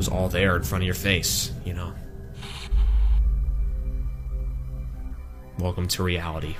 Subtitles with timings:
[0.00, 1.92] was all there in front of your face, you know.
[5.58, 6.56] Welcome to reality.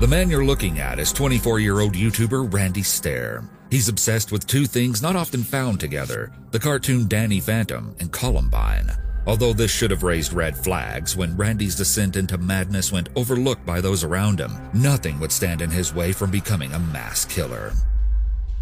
[0.00, 3.48] The man you're looking at is 24 year old YouTuber Randy Stair.
[3.70, 8.90] He's obsessed with two things not often found together the cartoon Danny Phantom and Columbine.
[9.28, 13.80] Although this should have raised red flags when Randy's descent into madness went overlooked by
[13.80, 17.72] those around him, nothing would stand in his way from becoming a mass killer.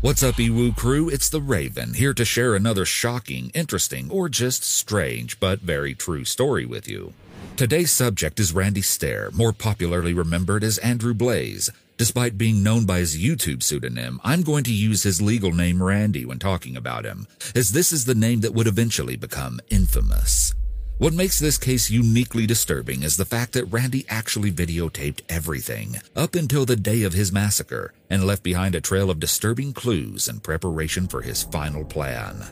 [0.02, 1.10] What's up, Ewu crew?
[1.10, 6.24] It's the Raven, here to share another shocking, interesting, or just strange but very true
[6.24, 7.12] story with you.
[7.58, 11.68] Today's subject is Randy Stair, more popularly remembered as Andrew Blaze.
[11.98, 16.24] Despite being known by his YouTube pseudonym, I'm going to use his legal name Randy
[16.24, 20.54] when talking about him, as this is the name that would eventually become infamous.
[21.00, 26.34] What makes this case uniquely disturbing is the fact that Randy actually videotaped everything up
[26.34, 30.40] until the day of his massacre and left behind a trail of disturbing clues in
[30.40, 32.44] preparation for his final plan.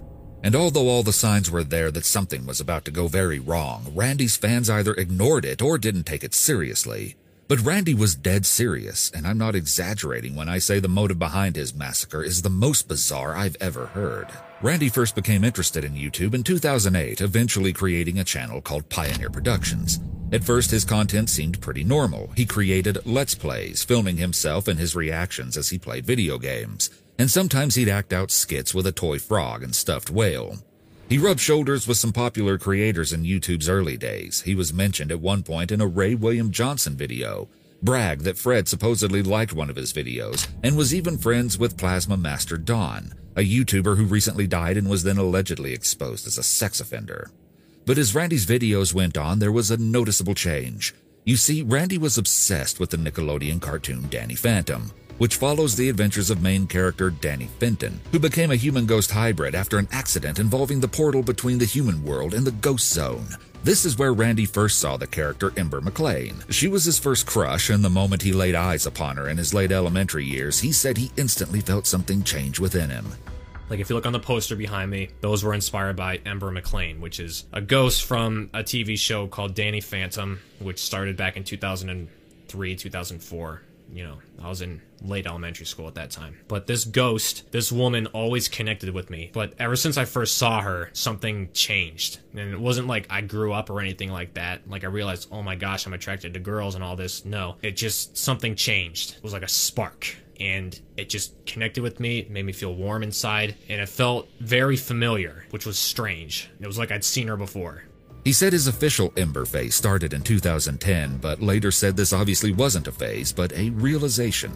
[0.43, 3.93] And although all the signs were there that something was about to go very wrong,
[3.95, 7.17] Randy's fans either ignored it or didn't take it seriously.
[7.49, 11.57] But Randy was dead serious, and I'm not exaggerating when I say the motive behind
[11.57, 14.29] his massacre is the most bizarre I've ever heard.
[14.61, 20.01] Randy first became interested in YouTube in 2008, eventually creating a channel called Pioneer Productions.
[20.33, 22.31] At first, his content seemed pretty normal.
[22.37, 27.31] He created Let's Plays, filming himself and his reactions as he played video games and
[27.31, 30.57] sometimes he'd act out skits with a toy frog and stuffed whale.
[31.09, 34.43] He rubbed shoulders with some popular creators in YouTube's early days.
[34.43, 37.49] He was mentioned at one point in a Ray William Johnson video,
[37.83, 42.17] bragged that Fred supposedly liked one of his videos, and was even friends with Plasma
[42.17, 46.81] Master Don, a YouTuber who recently died and was then allegedly exposed as a sex
[46.81, 47.31] offender.
[47.87, 50.93] But as Randy's videos went on, there was a noticeable change.
[51.25, 56.31] You see, Randy was obsessed with the Nickelodeon cartoon Danny Phantom, which follows the adventures
[56.31, 60.81] of main character Danny Fenton, who became a human ghost hybrid after an accident involving
[60.81, 63.27] the portal between the human world and the ghost zone.
[63.65, 66.51] This is where Randy first saw the character Ember McLain.
[66.51, 69.53] She was his first crush, and the moment he laid eyes upon her in his
[69.53, 73.07] late elementary years, he said he instantly felt something change within him.
[73.69, 77.01] Like if you look on the poster behind me, those were inspired by Ember McLain,
[77.01, 81.45] which is a ghost from a TV show called Danny Phantom, which started back in
[81.45, 83.63] 2003, 2004
[83.93, 86.39] you know, I was in late elementary school at that time.
[86.49, 89.31] But this ghost, this woman always connected with me.
[89.33, 92.19] But ever since I first saw her, something changed.
[92.33, 94.69] And it wasn't like I grew up or anything like that.
[94.69, 97.25] Like I realized, oh my gosh, I'm attracted to girls and all this.
[97.25, 99.17] No, it just, something changed.
[99.17, 100.17] It was like a spark.
[100.41, 104.77] And it just connected with me, made me feel warm inside, and it felt very
[104.77, 106.49] familiar, which was strange.
[106.61, 107.83] It was like I'd seen her before.
[108.29, 112.87] He said his official Ember phase started in 2010, but later said this obviously wasn't
[112.87, 114.53] a phase, but a realization.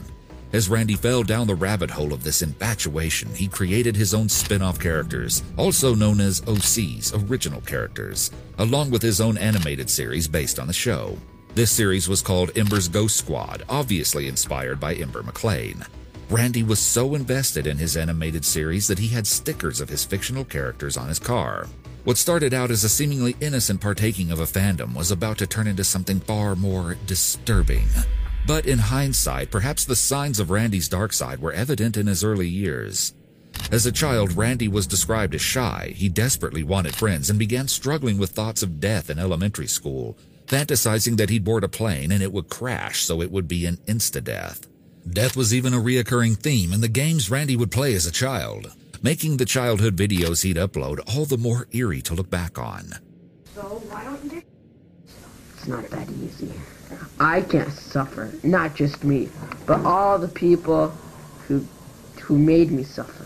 [0.53, 4.61] As Randy fell down the rabbit hole of this infatuation, he created his own spin
[4.61, 10.59] off characters, also known as OC's original characters, along with his own animated series based
[10.59, 11.17] on the show.
[11.55, 15.89] This series was called Ember's Ghost Squad, obviously inspired by Ember McLain.
[16.29, 20.45] Randy was so invested in his animated series that he had stickers of his fictional
[20.45, 21.69] characters on his car.
[22.05, 25.69] What started out as a seemingly innocent partaking of a fandom was about to turn
[25.69, 27.87] into something far more disturbing.
[28.45, 32.49] But in hindsight, perhaps the signs of Randy's dark side were evident in his early
[32.49, 33.15] years.
[33.71, 35.93] As a child, Randy was described as shy.
[35.95, 41.19] He desperately wanted friends and began struggling with thoughts of death in elementary school, fantasizing
[41.19, 44.67] that he'd board a plane and it would crash so it would be an insta-death.
[45.09, 48.73] Death was even a reoccurring theme in the games Randy would play as a child
[49.03, 52.95] making the childhood videos he'd upload all the more eerie to look back on.
[53.55, 54.43] So why don't you
[55.55, 56.53] It's not that easy.
[57.19, 59.29] I can't suffer, not just me,
[59.67, 60.89] but all the people
[61.47, 61.67] who
[62.21, 63.25] who made me suffer.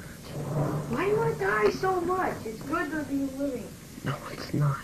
[0.90, 2.34] Why do you want to die so much?
[2.44, 3.68] It's good to be living.
[4.04, 4.78] No, it's not.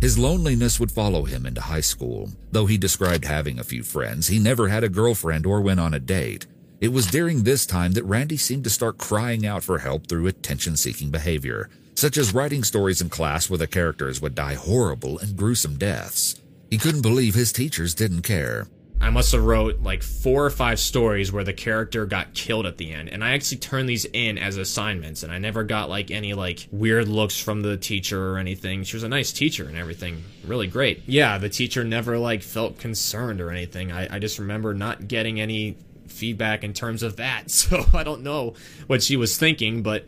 [0.00, 2.30] His loneliness would follow him into high school.
[2.52, 5.94] Though he described having a few friends, he never had a girlfriend or went on
[5.94, 6.46] a date.
[6.80, 10.28] It was during this time that Randy seemed to start crying out for help through
[10.28, 15.18] attention seeking behavior, such as writing stories in class where the characters would die horrible
[15.18, 16.40] and gruesome deaths.
[16.70, 18.68] He couldn't believe his teachers didn't care.
[19.00, 22.76] I must have wrote like four or five stories where the character got killed at
[22.76, 26.12] the end, and I actually turned these in as assignments, and I never got like
[26.12, 28.84] any like weird looks from the teacher or anything.
[28.84, 31.02] She was a nice teacher and everything, really great.
[31.06, 33.90] Yeah, the teacher never like felt concerned or anything.
[33.90, 35.76] I, I just remember not getting any
[36.10, 37.44] feedback in terms of that.
[37.58, 38.54] So I don't know
[38.86, 40.06] what she was thinking, but.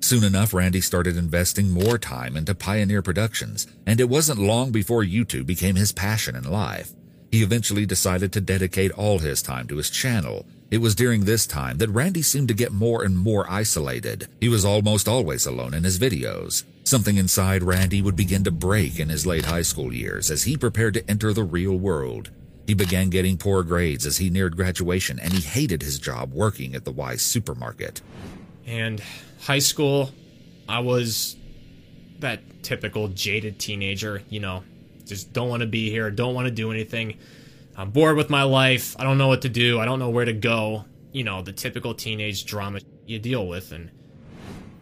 [0.00, 5.02] Soon enough, Randy started investing more time into Pioneer Productions, and it wasn't long before
[5.02, 6.92] YouTube became his passion in life.
[7.30, 10.46] He eventually decided to dedicate all his time to his channel.
[10.70, 14.28] It was during this time that Randy seemed to get more and more isolated.
[14.40, 16.64] He was almost always alone in his videos.
[16.84, 20.56] Something inside Randy would begin to break in his late high school years as he
[20.56, 22.30] prepared to enter the real world.
[22.70, 26.76] He began getting poor grades as he neared graduation and he hated his job working
[26.76, 28.00] at the Weis supermarket.
[28.64, 29.02] And
[29.40, 30.12] high school,
[30.68, 31.34] I was
[32.20, 34.62] that typical jaded teenager, you know,
[35.04, 37.18] just don't want to be here, don't want to do anything.
[37.76, 38.94] I'm bored with my life.
[39.00, 39.80] I don't know what to do.
[39.80, 40.84] I don't know where to go.
[41.10, 43.90] You know, the typical teenage drama you deal with and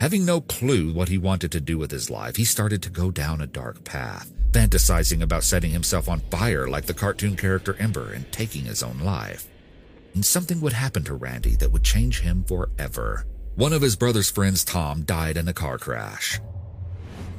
[0.02, 3.10] Having no clue what he wanted to do with his life, he started to go
[3.10, 8.12] down a dark path, fantasizing about setting himself on fire like the cartoon character Ember
[8.12, 9.48] and taking his own life.
[10.14, 13.24] And something would happen to Randy that would change him forever.
[13.56, 16.40] One of his brother's friends, Tom, died in a car crash.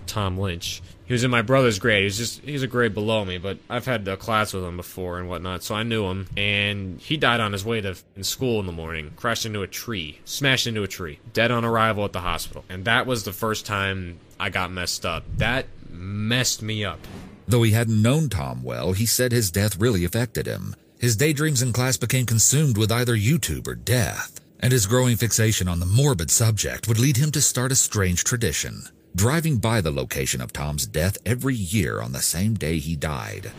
[0.05, 0.81] Tom Lynch.
[1.09, 2.01] He was in my brother's grade.
[2.01, 4.77] He was just he's a grade below me, but I've had a class with him
[4.77, 6.27] before and whatnot, so I knew him.
[6.37, 9.67] And he died on his way to in school in the morning, crashed into a
[9.67, 12.63] tree, smashed into a tree, dead on arrival at the hospital.
[12.69, 15.23] And that was the first time I got messed up.
[15.37, 16.99] That messed me up.
[17.47, 20.75] Though he hadn't known Tom well, he said his death really affected him.
[20.99, 25.67] His daydreams in class became consumed with either YouTube or death, and his growing fixation
[25.67, 28.83] on the morbid subject would lead him to start a strange tradition
[29.15, 33.51] driving by the location of Tom's death every year on the same day he died.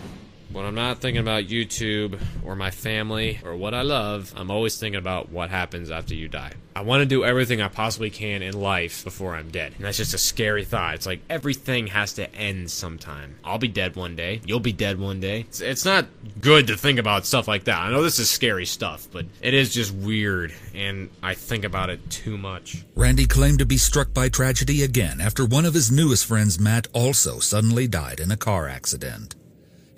[0.52, 4.76] When I'm not thinking about YouTube or my family or what I love, I'm always
[4.78, 6.52] thinking about what happens after you die.
[6.74, 9.74] I want to do everything I possibly can in life before I'm dead.
[9.76, 10.94] And that's just a scary thought.
[10.94, 13.36] It's like everything has to end sometime.
[13.44, 14.40] I'll be dead one day.
[14.44, 15.40] You'll be dead one day.
[15.40, 16.06] It's, it's not
[16.40, 17.78] good to think about stuff like that.
[17.78, 20.52] I know this is scary stuff, but it is just weird.
[20.74, 22.84] And I think about it too much.
[22.96, 26.88] Randy claimed to be struck by tragedy again after one of his newest friends, Matt,
[26.92, 29.36] also suddenly died in a car accident.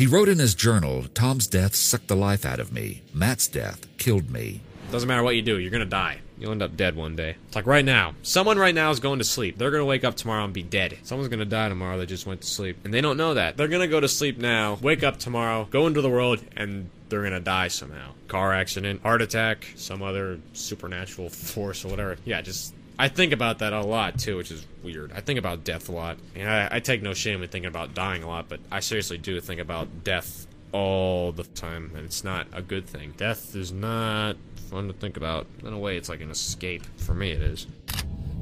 [0.02, 3.02] He wrote in his journal, Tom's death sucked the life out of me.
[3.14, 4.60] Matt's death killed me.
[4.90, 6.18] Doesn't matter what you do, you're gonna die.
[6.36, 7.36] You'll end up dead one day.
[7.46, 8.16] It's like right now.
[8.22, 9.58] Someone right now is going to sleep.
[9.58, 10.98] They're gonna wake up tomorrow and be dead.
[11.04, 12.78] Someone's gonna die tomorrow that just went to sleep.
[12.82, 13.56] And they don't know that.
[13.56, 17.22] They're gonna go to sleep now, wake up tomorrow, go into the world, and they're
[17.22, 18.10] gonna die somehow.
[18.26, 22.16] Car accident, heart attack, some other supernatural force or whatever.
[22.24, 25.12] Yeah, just I think about that a lot too, which is weird.
[25.12, 27.94] I think about death a lot, and I, I, take no shame in thinking about
[27.94, 32.24] dying a lot, but I seriously do think about death all the time, and it's
[32.24, 33.14] not a good thing.
[33.16, 34.36] Death is not
[34.70, 35.46] fun to think about.
[35.64, 36.84] In a way, it's like an escape.
[36.96, 37.66] For me, it is.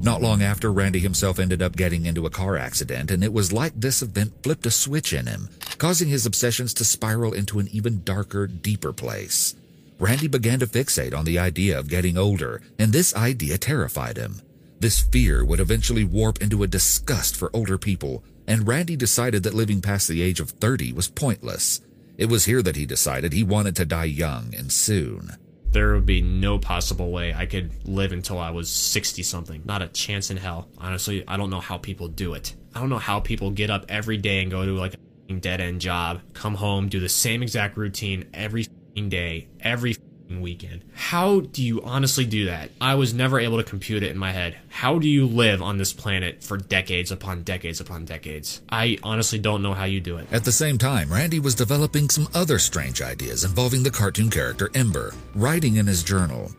[0.01, 3.53] Not long after, Randy himself ended up getting into a car accident, and it was
[3.53, 7.67] like this event flipped a switch in him, causing his obsessions to spiral into an
[7.71, 9.55] even darker, deeper place.
[10.01, 14.41] Randy began to fixate on the idea of getting older, and this idea terrified him.
[14.79, 19.53] This fear would eventually warp into a disgust for older people, and Randy decided that
[19.53, 21.81] living past the age of 30 was pointless.
[22.17, 25.37] It was here that he decided he wanted to die young and soon.
[25.69, 29.61] There would be no possible way I could live until I was 60 something.
[29.65, 30.67] Not a chance in hell.
[30.79, 32.55] Honestly, I don't know how people do it.
[32.73, 34.95] I don't know how people get up every day and go to like
[35.29, 38.65] a dead end job, come home, do the same exact routine every
[38.95, 39.95] day, every
[40.39, 40.83] weekend.
[40.93, 42.69] How do you honestly do that?
[42.79, 44.57] I was never able to compute it in my head.
[44.69, 48.61] How do you live on this planet for decades upon decades upon decades?
[48.69, 50.31] I honestly don't know how you do it.
[50.31, 54.69] At the same time, Randy was developing some other strange ideas involving the cartoon character
[54.73, 56.51] Ember, writing in his journal.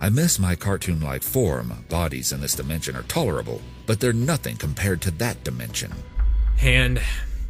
[0.00, 1.84] I miss my cartoon like form.
[1.88, 5.92] Bodies in this dimension are tolerable, but they're nothing compared to that dimension.
[6.62, 7.00] And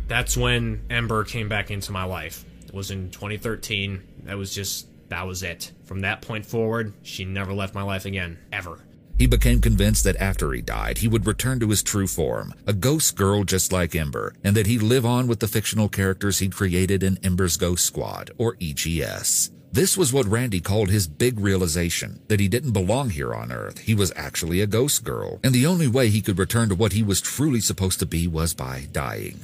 [0.08, 2.44] that's when Ember came back into my life.
[2.72, 4.02] Was in 2013.
[4.24, 5.72] That was just that was it.
[5.84, 8.38] From that point forward, she never left my life again.
[8.52, 8.80] Ever.
[9.18, 12.72] He became convinced that after he died, he would return to his true form, a
[12.72, 16.54] ghost girl just like Ember, and that he'd live on with the fictional characters he'd
[16.54, 19.50] created in Ember's Ghost Squad, or EGS.
[19.72, 23.80] This was what Randy called his big realization, that he didn't belong here on Earth.
[23.80, 26.92] He was actually a ghost girl, and the only way he could return to what
[26.92, 29.40] he was truly supposed to be was by dying.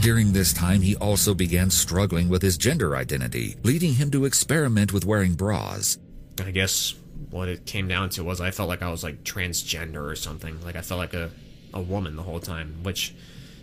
[0.00, 4.92] During this time, he also began struggling with his gender identity, leading him to experiment
[4.92, 5.98] with wearing bras.
[6.44, 6.94] I guess
[7.30, 10.60] what it came down to was I felt like I was like transgender or something.
[10.64, 11.30] Like I felt like a,
[11.74, 13.12] a woman the whole time, which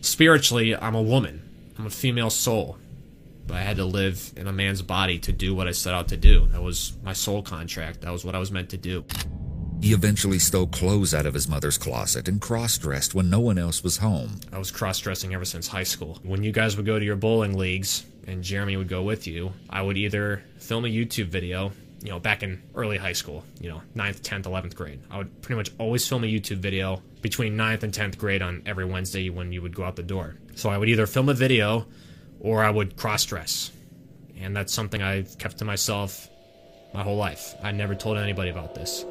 [0.02, 1.42] spiritually, I'm a woman.
[1.80, 2.78] I'm a female soul.
[3.48, 6.10] But I had to live in a man's body to do what I set out
[6.10, 6.48] to do.
[6.48, 8.02] That was my soul contract.
[8.02, 9.06] That was what I was meant to do.
[9.82, 13.58] He eventually stole clothes out of his mother's closet and cross dressed when no one
[13.58, 14.40] else was home.
[14.52, 16.20] I was cross dressing ever since high school.
[16.24, 19.52] When you guys would go to your bowling leagues and Jeremy would go with you,
[19.70, 23.70] I would either film a YouTube video, you know, back in early high school, you
[23.70, 25.02] know, 9th, 10th, 11th grade.
[25.12, 28.64] I would pretty much always film a YouTube video between 9th and 10th grade on
[28.66, 30.36] every Wednesday when you would go out the door.
[30.56, 31.86] So I would either film a video
[32.40, 33.72] or I would cross dress
[34.40, 36.30] And that's something I've kept to myself
[36.94, 37.54] my whole life.
[37.64, 39.06] I never told anybody about this.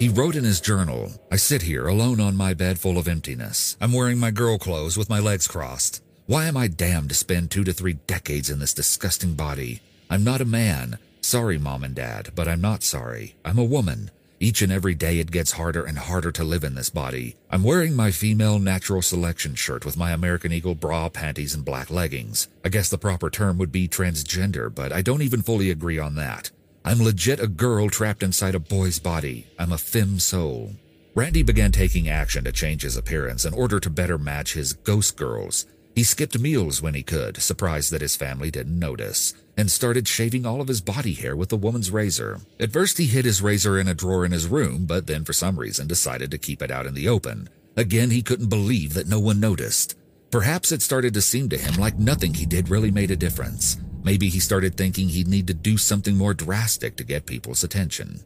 [0.00, 3.76] He wrote in his journal, I sit here alone on my bed full of emptiness.
[3.80, 6.02] I'm wearing my girl clothes with my legs crossed.
[6.26, 9.80] Why am I damned to spend two to three decades in this disgusting body?
[10.10, 10.98] I'm not a man.
[11.20, 13.36] Sorry, mom and dad, but I'm not sorry.
[13.44, 14.10] I'm a woman.
[14.40, 17.36] Each and every day it gets harder and harder to live in this body.
[17.48, 21.88] I'm wearing my female natural selection shirt with my American Eagle bra, panties, and black
[21.88, 22.48] leggings.
[22.64, 26.16] I guess the proper term would be transgender, but I don't even fully agree on
[26.16, 26.50] that.
[26.86, 29.46] I'm legit a girl trapped inside a boy's body.
[29.58, 30.72] I'm a femme soul.
[31.14, 35.16] Randy began taking action to change his appearance in order to better match his ghost
[35.16, 35.64] girls.
[35.94, 40.44] He skipped meals when he could, surprised that his family didn't notice, and started shaving
[40.44, 42.40] all of his body hair with a woman's razor.
[42.60, 45.32] At first, he hid his razor in a drawer in his room, but then for
[45.32, 47.48] some reason decided to keep it out in the open.
[47.78, 49.96] Again, he couldn't believe that no one noticed.
[50.30, 53.78] Perhaps it started to seem to him like nothing he did really made a difference.
[54.04, 58.20] Maybe he started thinking he'd need to do something more drastic to get people's attention.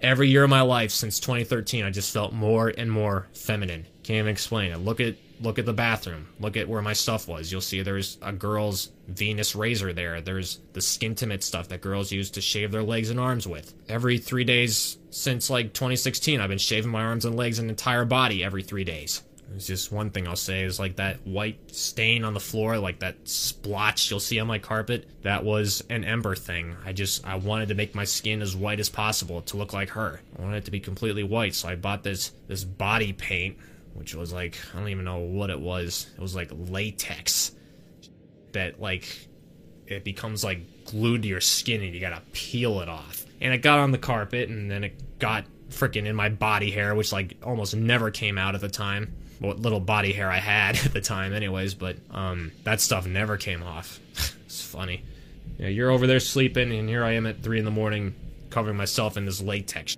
[0.00, 3.86] Every year of my life since 2013, I just felt more and more feminine.
[4.02, 4.78] Can't even explain it.
[4.78, 6.28] Look at look at the bathroom.
[6.40, 7.52] Look at where my stuff was.
[7.52, 10.20] You'll see there's a girl's Venus razor there.
[10.20, 13.74] There's the Skintimate stuff that girls use to shave their legs and arms with.
[13.88, 18.04] Every three days since like 2016, I've been shaving my arms and legs and entire
[18.04, 19.22] body every three days.
[19.54, 23.00] It's just one thing I'll say is like that white stain on the floor, like
[23.00, 25.08] that splotch you'll see on my carpet.
[25.22, 26.76] That was an Ember thing.
[26.84, 29.90] I just I wanted to make my skin as white as possible to look like
[29.90, 30.20] her.
[30.38, 33.56] I wanted it to be completely white, so I bought this this body paint,
[33.94, 36.06] which was like I don't even know what it was.
[36.14, 37.52] It was like latex
[38.52, 39.28] that like
[39.86, 43.24] it becomes like glued to your skin and you gotta peel it off.
[43.40, 46.94] And it got on the carpet and then it got freaking in my body hair,
[46.94, 50.76] which like almost never came out at the time what little body hair I had
[50.84, 51.74] at the time, anyways.
[51.74, 54.00] But um, that stuff never came off.
[54.44, 55.04] it's funny.
[55.58, 58.14] You know, you're over there sleeping, and here I am at three in the morning,
[58.50, 59.96] covering myself in this latex.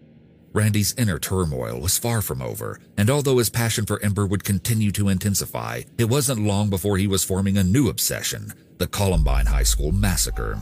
[0.52, 4.92] Randy's inner turmoil was far from over, and although his passion for Ember would continue
[4.92, 9.62] to intensify, it wasn't long before he was forming a new obsession the Columbine High
[9.62, 10.58] School Massacre.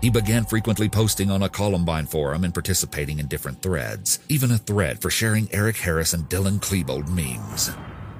[0.00, 4.58] He began frequently posting on a Columbine forum and participating in different threads, even a
[4.58, 7.70] thread for sharing Eric Harris and Dylan Klebold memes.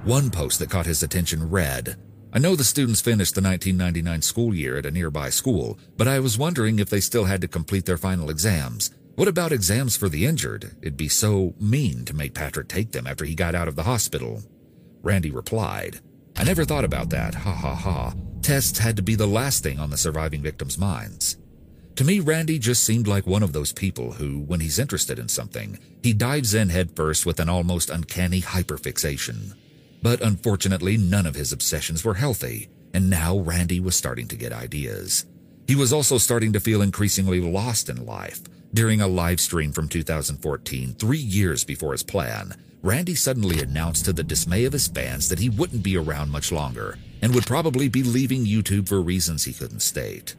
[0.06, 1.96] One post that caught his attention read,
[2.32, 6.20] I know the students finished the 1999 school year at a nearby school, but I
[6.20, 8.92] was wondering if they still had to complete their final exams.
[9.16, 10.76] What about exams for the injured?
[10.80, 13.82] It'd be so mean to make Patrick take them after he got out of the
[13.82, 14.44] hospital.
[15.02, 15.98] Randy replied,
[16.36, 18.14] I never thought about that, ha ha ha.
[18.42, 21.36] Tests had to be the last thing on the surviving victims' minds.
[21.96, 25.28] To me, Randy just seemed like one of those people who, when he's interested in
[25.28, 29.54] something, he dives in headfirst with an almost uncanny hyperfixation.
[30.02, 34.52] But unfortunately, none of his obsessions were healthy, and now Randy was starting to get
[34.52, 35.26] ideas.
[35.66, 38.40] He was also starting to feel increasingly lost in life.
[38.72, 44.12] During a live stream from 2014, three years before his plan, Randy suddenly announced to
[44.12, 47.88] the dismay of his fans that he wouldn't be around much longer and would probably
[47.88, 50.36] be leaving YouTube for reasons he couldn't state.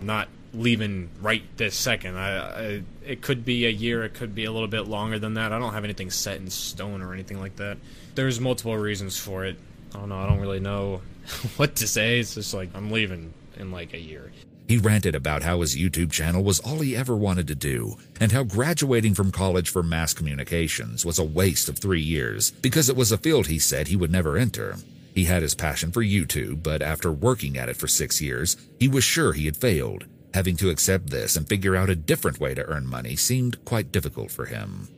[0.00, 2.16] Not leaving right this second.
[2.16, 5.34] I, I, it could be a year, it could be a little bit longer than
[5.34, 5.52] that.
[5.52, 7.78] I don't have anything set in stone or anything like that
[8.18, 9.56] there's multiple reasons for it.
[9.94, 10.18] I don't know.
[10.18, 11.02] I don't really know
[11.56, 12.18] what to say.
[12.18, 14.32] It's just like I'm leaving in like a year.
[14.66, 18.32] He ranted about how his YouTube channel was all he ever wanted to do, and
[18.32, 22.96] how graduating from college for mass communications was a waste of three years because it
[22.96, 24.76] was a field he said he would never enter.
[25.14, 28.88] He had his passion for YouTube, but after working at it for six years, he
[28.88, 30.06] was sure he had failed.
[30.34, 33.90] Having to accept this and figure out a different way to earn money seemed quite
[33.90, 34.88] difficult for him.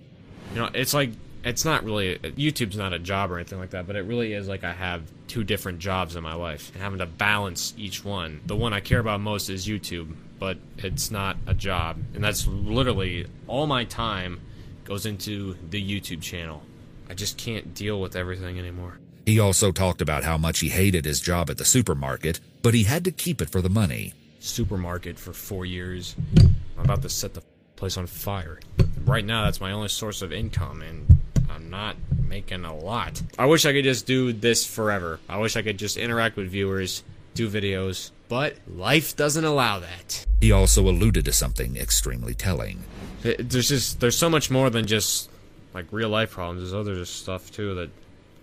[0.52, 1.10] You know, it's like
[1.44, 4.49] it's not really YouTube's not a job or anything like that, but it really is
[4.49, 8.40] like I have two different jobs in my life and having to balance each one.
[8.46, 12.46] The one I care about most is YouTube, but it's not a job, and that's
[12.46, 14.40] literally all my time
[14.84, 16.62] goes into the YouTube channel.
[17.08, 18.99] I just can't deal with everything anymore.
[19.26, 22.84] He also talked about how much he hated his job at the supermarket, but he
[22.84, 24.14] had to keep it for the money.
[24.40, 26.16] Supermarket for 4 years.
[26.76, 27.42] I'm about to set the
[27.76, 28.59] place on fire.
[29.04, 31.18] Right now that's my only source of income and
[31.50, 33.23] I'm not making a lot.
[33.38, 35.20] I wish I could just do this forever.
[35.28, 37.02] I wish I could just interact with viewers,
[37.35, 40.25] do videos, but life doesn't allow that.
[40.40, 42.85] He also alluded to something extremely telling.
[43.23, 45.28] There's just there's so much more than just
[45.75, 46.61] like real life problems.
[46.62, 47.90] There's other stuff too that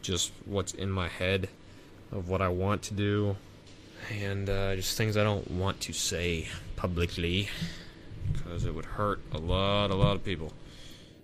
[0.04, 1.50] just what's in my head
[2.12, 3.36] of what I want to do
[4.12, 7.50] and uh, just things I don't want to say publicly
[8.34, 10.54] because it would hurt a lot, a lot of people.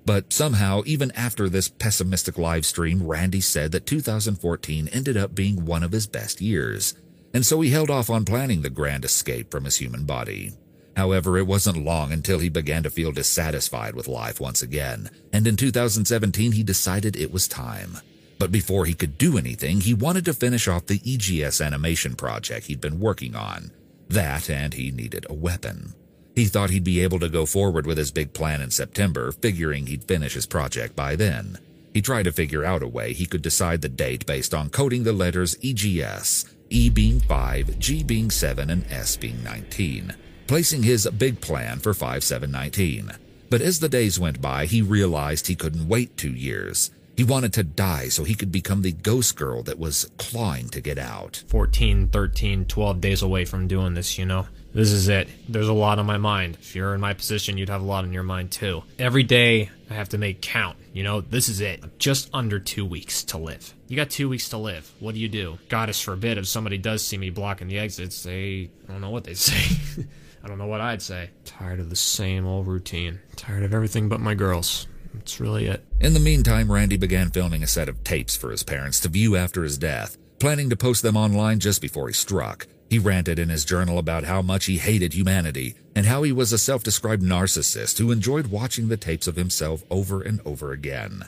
[0.05, 5.65] But somehow, even after this pessimistic live stream, Randy said that 2014 ended up being
[5.65, 6.93] one of his best years.
[7.33, 10.51] and so he held off on planning the grand escape from his human body.
[10.95, 15.47] However, it wasn't long until he began to feel dissatisfied with life once again, and
[15.47, 17.97] in 2017 he decided it was time.
[18.43, 22.67] But before he could do anything, he wanted to finish off the EGS animation project
[22.67, 23.71] he'd been working on.
[24.09, 25.93] That, and he needed a weapon.
[26.35, 29.87] He thought he'd be able to go forward with his big plan in September, figuring
[29.87, 31.57] he'd finish his project by then.
[31.93, 35.03] He tried to figure out a way he could decide the date based on coding
[35.03, 41.07] the letters EGS, E being 5, G being 7, and S being 19, placing his
[41.11, 43.09] big plan for 5719.
[43.49, 46.91] But as the days went by, he realized he couldn't wait two years.
[47.15, 50.81] He wanted to die so he could become the ghost girl that was clawing to
[50.81, 51.43] get out.
[51.47, 54.47] 14, 13, 12 days away from doing this, you know?
[54.73, 55.27] This is it.
[55.47, 56.57] There's a lot on my mind.
[56.59, 58.83] If you're in my position, you'd have a lot on your mind too.
[58.97, 60.77] Every day I have to make count.
[60.93, 61.99] You know, this is it.
[61.99, 63.75] Just under two weeks to live.
[63.87, 64.91] You got two weeks to live.
[64.99, 65.59] What do you do?
[65.69, 69.25] Goddess forbid if somebody does see me blocking the exits, they I don't know what
[69.25, 70.03] they'd say.
[70.43, 71.29] I don't know what I'd say.
[71.45, 73.19] Tired of the same old routine.
[73.35, 74.87] Tired of everything but my girls.
[75.13, 75.85] That's really it.
[75.99, 79.35] In the meantime, Randy began filming a set of tapes for his parents to view
[79.35, 82.67] after his death, planning to post them online just before he struck.
[82.89, 86.51] He ranted in his journal about how much he hated humanity and how he was
[86.51, 91.25] a self described narcissist who enjoyed watching the tapes of himself over and over again.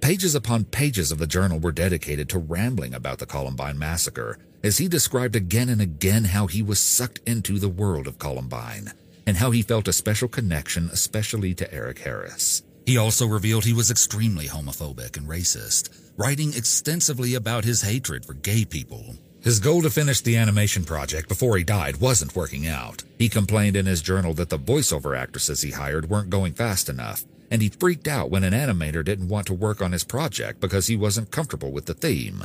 [0.00, 4.78] Pages upon pages of the journal were dedicated to rambling about the Columbine massacre, as
[4.78, 8.92] he described again and again how he was sucked into the world of Columbine
[9.26, 12.62] and how he felt a special connection, especially to Eric Harris.
[12.86, 18.34] He also revealed he was extremely homophobic and racist, writing extensively about his hatred for
[18.34, 19.16] gay people.
[19.40, 23.02] His goal to finish the animation project before he died wasn't working out.
[23.18, 27.24] He complained in his journal that the voiceover actresses he hired weren't going fast enough,
[27.50, 30.86] and he freaked out when an animator didn't want to work on his project because
[30.86, 32.44] he wasn't comfortable with the theme.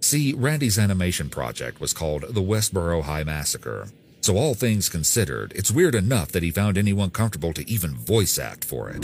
[0.00, 3.88] See, Randy's animation project was called The Westboro High Massacre.
[4.24, 8.38] So all things considered, it's weird enough that he found anyone comfortable to even voice
[8.38, 9.02] act for it.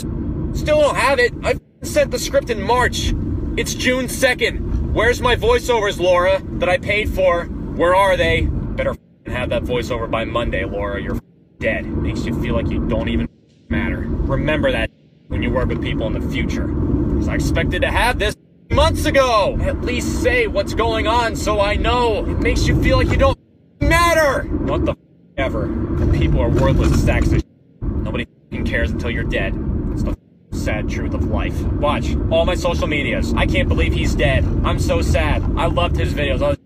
[0.57, 1.31] Still don't have it.
[1.43, 3.13] I sent the script in March.
[3.55, 4.93] It's June 2nd.
[4.93, 7.45] Where's my voiceovers, Laura, that I paid for?
[7.45, 8.47] Where are they?
[8.47, 8.95] Better
[9.27, 10.99] have that voiceover by Monday, Laura.
[10.99, 11.19] You're
[11.59, 11.85] dead.
[11.85, 13.29] It Makes you feel like you don't even
[13.69, 14.05] matter.
[14.07, 14.89] Remember that
[15.27, 16.65] when you work with people in the future.
[16.65, 18.35] Because I expected to have this
[18.71, 19.55] months ago.
[19.61, 22.25] At least say what's going on so I know.
[22.25, 23.37] It makes you feel like you don't
[23.79, 24.47] matter.
[24.47, 24.95] What the
[25.41, 25.67] ever.
[25.95, 27.41] The people are worthless sacks of
[27.81, 28.27] Nobody
[28.63, 29.55] cares until you're dead.
[29.91, 30.15] It's the
[30.51, 31.59] sad truth of life.
[31.63, 33.33] Watch all my social medias.
[33.33, 34.45] I can't believe he's dead.
[34.63, 35.43] I'm so sad.
[35.57, 36.41] I loved his videos.
[36.41, 36.57] Was...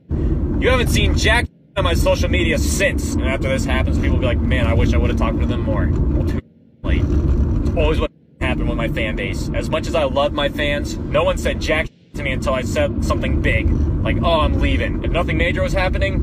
[0.62, 3.14] You haven't seen Jack on my social media since.
[3.14, 5.40] And after this happens, people will be like, man, I wish I would have talked
[5.40, 5.88] to them more.
[5.88, 6.42] Well, too
[6.84, 7.02] late.
[7.02, 8.12] It's always what
[8.42, 9.50] happened with my fan base.
[9.54, 12.62] As much as I love my fans, no one said Jack to me until I
[12.62, 13.70] said something big.
[14.04, 15.04] Like, oh, I'm leaving.
[15.04, 16.16] If nothing major was happening,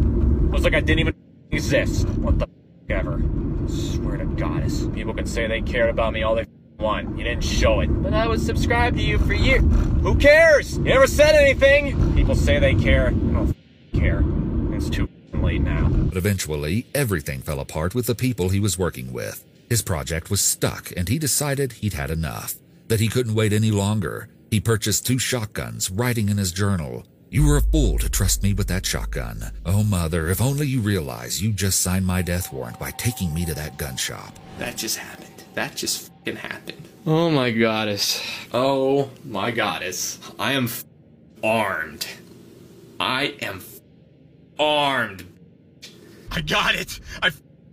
[0.45, 1.15] it was like I didn't even
[1.53, 2.09] exist.
[2.09, 2.49] What the
[2.89, 3.23] ever.
[3.23, 4.87] I swear to goddess.
[4.95, 6.47] People can say they cared about me all they
[6.79, 7.17] want.
[7.17, 7.87] You didn't show it.
[7.87, 9.63] But I was subscribed to you for years.
[10.03, 10.77] Who cares?
[10.79, 12.15] You never said anything.
[12.15, 13.09] People say they care.
[13.09, 13.57] I don't
[13.95, 14.23] care.
[14.77, 15.89] It's too late now.
[15.89, 19.45] But eventually, everything fell apart with the people he was working with.
[19.69, 22.55] His project was stuck, and he decided he'd had enough.
[22.89, 24.29] That he couldn't wait any longer.
[24.51, 28.53] He purchased two shotguns, writing in his journal, you were a fool to trust me
[28.53, 29.53] with that shotgun.
[29.65, 33.47] Oh, Mother, if only you realize you just signed my death warrant by taking me
[33.47, 34.39] to that gun shop.
[34.59, 35.43] That just happened.
[35.55, 36.87] That just fucking happened.
[37.07, 38.23] Oh my goddess.
[38.53, 40.19] Oh my goddess.
[40.39, 40.69] I am
[41.43, 42.07] armed.
[43.01, 43.65] I am
[44.59, 45.25] armed.
[46.31, 47.01] I got it.
[47.23, 47.31] I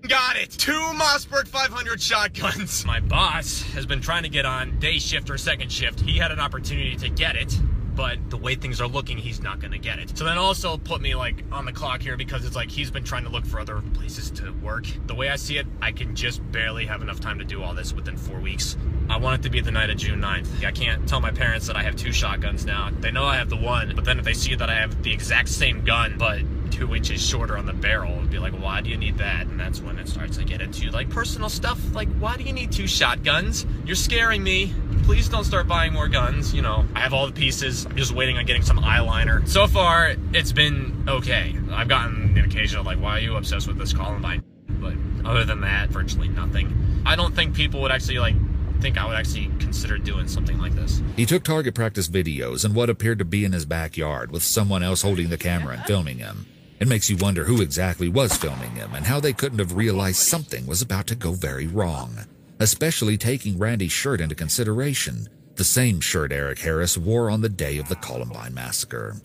[0.08, 0.52] got it.
[0.52, 2.86] Two Mossberg 500 shotguns.
[2.86, 6.00] My boss has been trying to get on day shift or second shift.
[6.00, 7.60] He had an opportunity to get it
[8.00, 10.18] but the way things are looking, he's not going to get it.
[10.18, 13.04] So then also put me like on the clock here because it's like he's been
[13.04, 14.86] trying to look for other places to work.
[15.08, 17.74] The way I see it, I can just barely have enough time to do all
[17.74, 18.78] this within four weeks.
[19.10, 20.64] I want it to be the night of June 9th.
[20.66, 22.90] I can't tell my parents that I have two shotguns now.
[22.90, 25.12] They know I have the one, but then if they see that I have the
[25.12, 26.40] exact same gun, but
[26.72, 29.48] two inches shorter on the barrel and be like, why do you need that?
[29.48, 31.80] And that's when it starts to get into like personal stuff.
[31.94, 33.66] Like, why do you need two shotguns?
[33.86, 34.74] You're scaring me.
[35.04, 36.54] Please don't start buying more guns.
[36.54, 37.86] You know, I have all the pieces.
[37.86, 39.48] I'm just waiting on getting some eyeliner.
[39.48, 41.56] So far, it's been okay.
[41.72, 44.44] I've gotten an occasional like, why are you obsessed with this Columbine?
[44.68, 44.94] But
[45.26, 47.02] other than that, virtually nothing.
[47.06, 48.36] I don't think people would actually like
[48.82, 51.02] think I would actually consider doing something like this.
[51.16, 54.84] He took target practice videos in what appeared to be in his backyard with someone
[54.84, 56.46] else holding the camera and filming him.
[56.80, 60.22] It makes you wonder who exactly was filming him and how they couldn't have realized
[60.22, 62.20] something was about to go very wrong,
[62.60, 67.78] especially taking Randy's shirt into consideration, the same shirt Eric Harris wore on the day
[67.80, 69.18] of the Columbine massacre.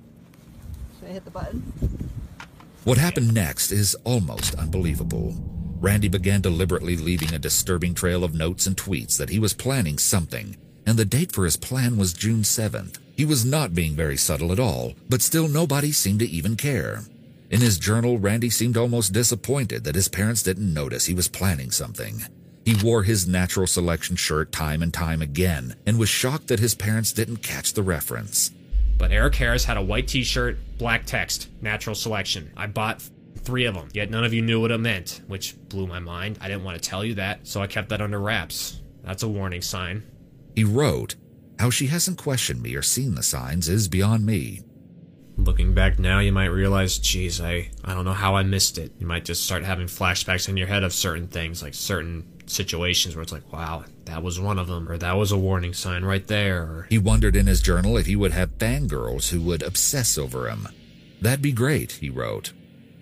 [0.99, 2.11] Should I hit the button?
[2.83, 5.37] What happened next is almost unbelievable.
[5.79, 9.97] Randy began deliberately leaving a disturbing trail of notes and tweets that he was planning
[9.97, 12.99] something, and the date for his plan was June 7th.
[13.17, 17.05] He was not being very subtle at all, but still nobody seemed to even care.
[17.51, 21.71] In his journal, Randy seemed almost disappointed that his parents didn't notice he was planning
[21.71, 22.23] something.
[22.65, 26.75] He wore his natural selection shirt time and time again and was shocked that his
[26.75, 28.51] parents didn't catch the reference.
[28.97, 32.51] But Eric Harris had a white t shirt, black text, natural selection.
[32.57, 33.03] I bought
[33.39, 36.39] three of them, yet none of you knew what it meant, which blew my mind.
[36.41, 38.81] I didn't want to tell you that, so I kept that under wraps.
[39.03, 40.03] That's a warning sign.
[40.57, 41.17] He wrote,
[41.59, 44.63] How she hasn't questioned me or seen the signs is beyond me.
[45.37, 48.93] Looking back now, you might realize, geez, I, I don't know how I missed it.
[48.99, 53.17] You might just start having flashbacks in your head of certain things, like certain situations
[53.17, 56.05] where it's like, wow, that was one of them, or that was a warning sign
[56.05, 56.63] right there.
[56.63, 56.87] Or...
[56.89, 60.69] He wondered in his journal if he would have fangirls who would obsess over him.
[61.21, 62.53] That'd be great, he wrote.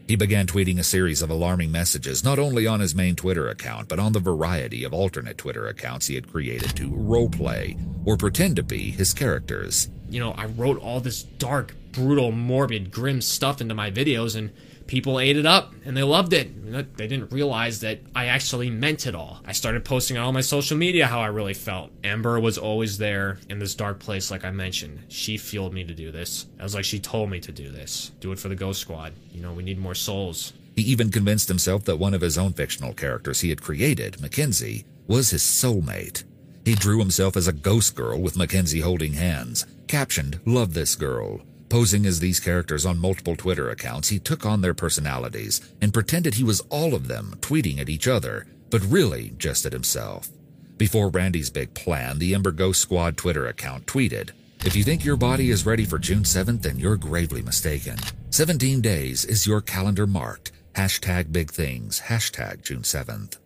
[0.09, 3.88] He began tweeting a series of alarming messages, not only on his main Twitter account,
[3.88, 8.57] but on the variety of alternate Twitter accounts he had created to roleplay or pretend
[8.57, 9.88] to be his characters.
[10.11, 14.50] You know, I wrote all this dark, brutal, morbid, grim stuff into my videos, and
[14.87, 16.96] people ate it up and they loved it.
[16.96, 19.40] They didn't realize that I actually meant it all.
[19.46, 21.90] I started posting on all my social media how I really felt.
[22.05, 25.05] Ember was always there in this dark place, like I mentioned.
[25.09, 26.46] She fueled me to do this.
[26.59, 28.12] I was like she told me to do this.
[28.20, 29.12] Do it for the Ghost Squad.
[29.33, 30.52] You know, we need more souls.
[30.76, 34.85] He even convinced himself that one of his own fictional characters he had created, Mackenzie,
[35.07, 36.24] was his soulmate.
[36.64, 41.40] He drew himself as a ghost girl with Mackenzie holding hands, captioned, Love this girl.
[41.72, 46.35] Posing as these characters on multiple Twitter accounts, he took on their personalities and pretended
[46.35, 50.28] he was all of them, tweeting at each other, but really just at himself.
[50.76, 54.32] Before Randy's big plan, the Ember Ghost Squad Twitter account tweeted,
[54.66, 57.96] If you think your body is ready for June 7th, then you're gravely mistaken.
[58.28, 60.52] 17 days is your calendar marked.
[60.74, 62.00] Hashtag big things.
[62.00, 63.38] Hashtag June 7th.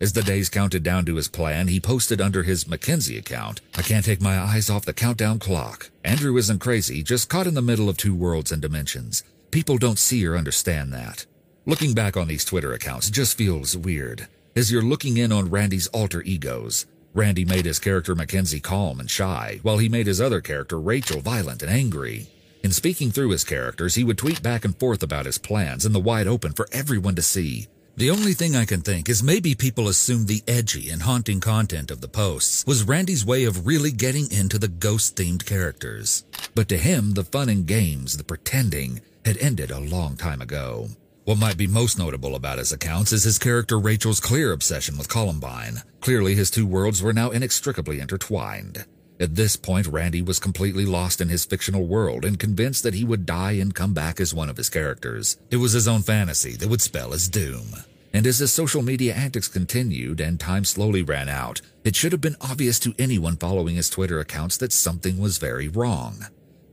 [0.00, 3.82] As the days counted down to his plan, he posted under his Mackenzie account, I
[3.82, 5.90] can't take my eyes off the countdown clock.
[6.04, 9.22] Andrew isn't crazy, just caught in the middle of two worlds and dimensions.
[9.52, 11.26] People don't see or understand that.
[11.64, 14.26] Looking back on these Twitter accounts just feels weird,
[14.56, 16.86] as you're looking in on Randy's alter egos.
[17.14, 21.20] Randy made his character Mackenzie calm and shy, while he made his other character Rachel
[21.20, 22.26] violent and angry.
[22.64, 25.92] In speaking through his characters, he would tweet back and forth about his plans in
[25.92, 27.68] the wide open for everyone to see.
[27.96, 31.92] The only thing I can think is maybe people assumed the edgy and haunting content
[31.92, 36.24] of the posts was Randy's way of really getting into the ghost-themed characters.
[36.56, 40.88] But to him, the fun and games, the pretending, had ended a long time ago.
[41.22, 45.08] What might be most notable about his accounts is his character Rachel's clear obsession with
[45.08, 45.82] Columbine.
[46.00, 48.86] Clearly, his two worlds were now inextricably intertwined.
[49.20, 53.04] At this point, Randy was completely lost in his fictional world and convinced that he
[53.04, 55.38] would die and come back as one of his characters.
[55.50, 57.76] It was his own fantasy that would spell his doom.
[58.12, 62.20] And as his social media antics continued and time slowly ran out, it should have
[62.20, 66.26] been obvious to anyone following his Twitter accounts that something was very wrong.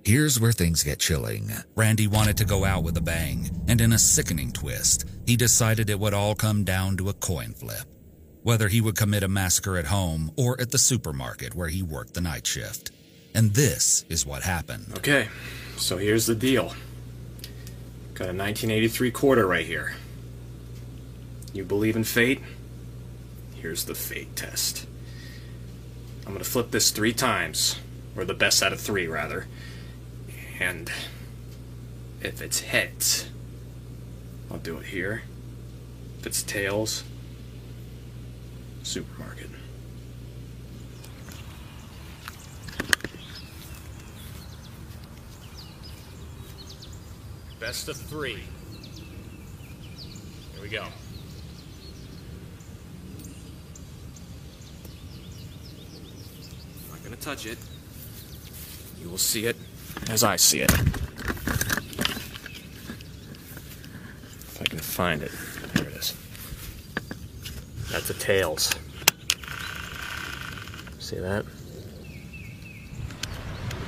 [0.04, 1.52] Here's where things get chilling.
[1.76, 5.92] Randy wanted to go out with a bang, and in a sickening twist, he decided
[5.92, 7.86] it would all come down to a coin flip
[8.44, 12.14] whether he would commit a massacre at home or at the supermarket where he worked
[12.14, 12.92] the night shift.
[13.34, 14.94] And this is what happened.
[14.98, 15.30] Okay,
[15.78, 16.74] so here's the deal.
[18.14, 19.94] Got a 1983 quarter right here.
[21.54, 22.42] You believe in fate?
[23.56, 24.86] Here's the fate test.
[26.26, 27.78] I'm gonna flip this three times,
[28.16, 29.48] or the best out of three, rather.
[30.60, 30.92] And
[32.22, 33.30] if it's heads,
[34.50, 35.24] I'll do it here.
[36.20, 37.04] If it's tails,
[38.84, 39.50] supermarket.
[47.60, 48.40] Best of three.
[50.54, 50.84] Here we go.
[56.90, 57.58] Not gonna touch it.
[59.00, 59.56] You will see it
[60.10, 60.72] as I see it.
[64.44, 65.32] If I can find it.
[65.32, 65.51] There it is.
[68.14, 68.74] Tails.
[71.00, 71.46] See that?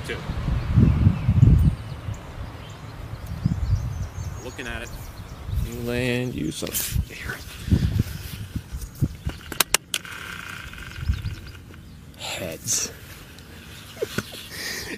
[0.06, 0.16] Two.
[4.44, 4.90] Looking at it.
[5.66, 6.70] You land, you son.
[12.18, 12.92] Heads.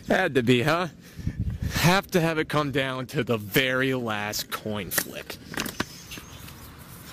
[0.08, 0.88] Had to be, huh?
[1.74, 5.36] Have to have it come down to the very last coin flick.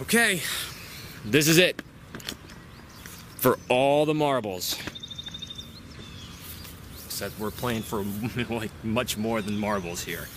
[0.02, 0.41] Okay,
[1.23, 1.82] this is it
[3.43, 4.79] for all the marbles.
[7.06, 8.06] Except we're playing for
[8.49, 10.29] like much more than marbles here.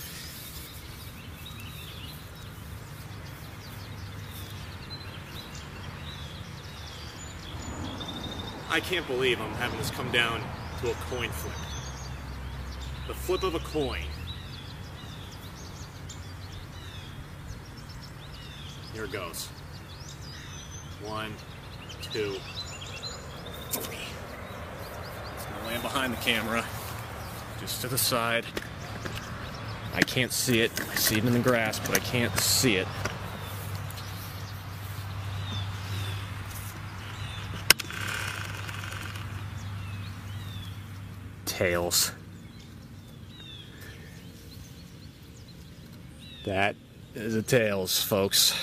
[8.68, 10.42] I can't believe I'm having this come down
[10.80, 11.54] to a coin flip.
[13.06, 14.02] The flip of a coin.
[18.92, 19.46] Here goes.
[21.04, 21.32] One,
[22.10, 22.34] two.
[23.68, 26.64] It's gonna land behind the camera.
[27.60, 28.46] Just to the side.
[29.94, 30.72] I can't see it.
[30.80, 32.86] I see it in the grass, but I can't see it.
[41.46, 42.12] Tails.
[46.44, 46.76] That
[47.14, 48.54] is a tails, folks.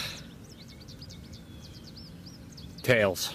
[2.83, 3.33] Tails.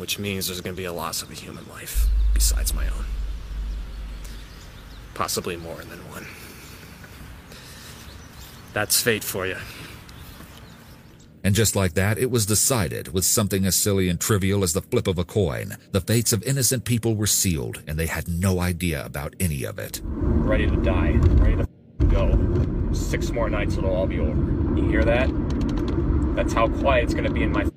[0.00, 3.04] Which means there's going to be a loss of a human life besides my own.
[5.12, 6.26] Possibly more than one.
[8.72, 9.58] That's fate for you.
[11.44, 14.80] And just like that, it was decided with something as silly and trivial as the
[14.80, 15.76] flip of a coin.
[15.92, 19.78] The fates of innocent people were sealed, and they had no idea about any of
[19.78, 20.00] it.
[20.04, 21.12] Ready to die.
[21.12, 22.92] Ready to go.
[22.94, 24.30] Six more nights, it'll all be over.
[24.76, 25.30] You hear that?
[26.34, 27.69] That's how quiet it's gonna be in my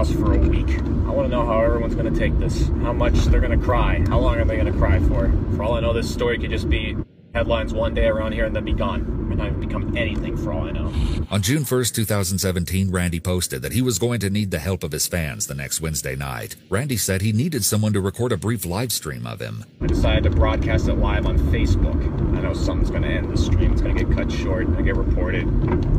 [0.00, 0.78] house for a week.
[0.78, 2.68] I wanna know how everyone's gonna take this.
[2.80, 4.02] How much they're gonna cry.
[4.08, 5.30] How long are they gonna cry for?
[5.54, 6.96] For all I know, this story could just be
[7.34, 9.28] headlines one day around here and then be gone.
[9.28, 10.92] Might not even become anything for all I know.
[11.30, 14.90] On June 1st, 2017, Randy posted that he was going to need the help of
[14.90, 16.56] his fans the next Wednesday night.
[16.68, 19.64] Randy said he needed someone to record a brief live stream of him.
[19.80, 21.96] I decided to broadcast it live on Facebook.
[22.36, 23.72] I know something's gonna end the stream.
[23.72, 24.68] It's gonna get cut short.
[24.76, 25.44] I get reported,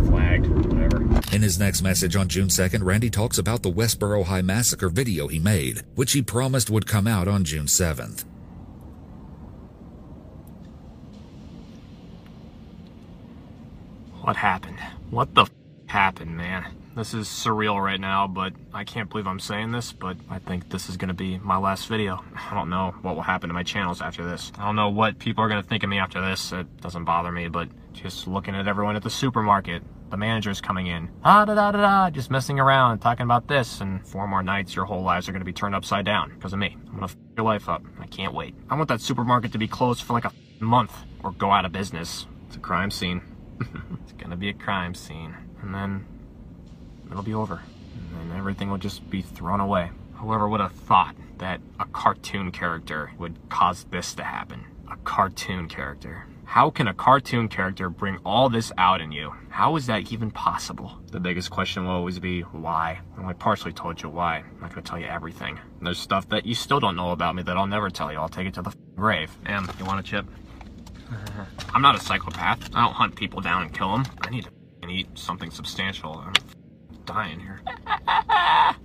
[0.07, 0.97] flagged, whatever.
[1.33, 5.27] In his next message on June 2nd, Randy talks about the Westboro High Massacre video
[5.27, 8.25] he made, which he promised would come out on June 7th.
[14.21, 14.79] What happened?
[15.09, 15.51] What the f-
[15.87, 16.65] happened, man?
[16.95, 20.69] This is surreal right now, but I can't believe I'm saying this, but I think
[20.69, 22.23] this is gonna be my last video.
[22.51, 24.51] I don't know what will happen to my channels after this.
[24.59, 26.51] I don't know what people are gonna think of me after this.
[26.51, 29.81] It doesn't bother me, but just looking at everyone at the supermarket,
[30.11, 33.81] the manager's coming in, ah da da da da, just messing around, talking about this,
[33.81, 36.59] and four more nights, your whole lives are gonna be turned upside down because of
[36.59, 36.77] me.
[36.89, 37.81] I'm gonna f your life up.
[37.99, 38.53] I can't wait.
[38.69, 41.71] I want that supermarket to be closed for like a month or go out of
[41.71, 42.27] business.
[42.47, 43.23] It's a crime scene.
[44.03, 45.35] it's gonna be a crime scene.
[45.61, 46.05] And then
[47.09, 47.61] it'll be over.
[48.19, 49.91] And everything will just be thrown away.
[50.15, 54.65] Whoever would have thought that a cartoon character would cause this to happen?
[54.91, 56.25] A cartoon character.
[56.45, 59.33] How can a cartoon character bring all this out in you?
[59.49, 60.99] How is that even possible?
[61.09, 62.99] The biggest question will always be why.
[63.15, 64.39] And I partially told you why.
[64.39, 65.57] I'm not gonna tell you everything.
[65.81, 68.19] There's stuff that you still don't know about me that I'll never tell you.
[68.19, 69.31] I'll take it to the grave.
[69.45, 70.25] Em, you want a chip?
[71.73, 72.69] I'm not a psychopath.
[72.73, 74.05] I don't hunt people down and kill them.
[74.21, 74.51] I need to
[74.89, 76.13] eat something substantial.
[76.13, 76.33] I'm
[77.05, 77.61] dying here.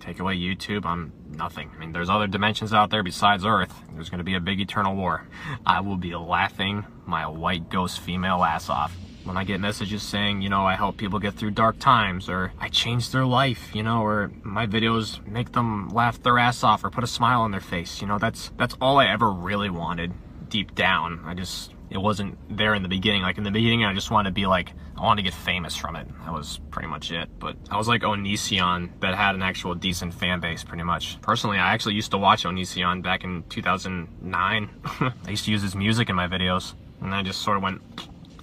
[0.00, 1.70] Take away YouTube, I'm nothing.
[1.74, 3.72] I mean, there's other dimensions out there besides Earth.
[3.92, 5.26] There's gonna be a big eternal war.
[5.64, 8.96] I will be laughing my white ghost female ass off.
[9.24, 12.52] When I get messages saying, you know, I help people get through dark times, or
[12.60, 16.84] I change their life, you know, or my videos make them laugh their ass off
[16.84, 19.70] or put a smile on their face, you know, that's that's all I ever really
[19.70, 20.12] wanted
[20.48, 21.22] deep down.
[21.24, 23.22] I just it wasn't there in the beginning.
[23.22, 25.76] Like in the beginning, I just wanted to be like, I wanted to get famous
[25.76, 26.08] from it.
[26.24, 27.28] That was pretty much it.
[27.38, 31.20] But I was like Onision that had an actual decent fan base, pretty much.
[31.20, 34.70] Personally, I actually used to watch Onision back in 2009.
[34.84, 37.82] I used to use his music in my videos, and I just sort of went,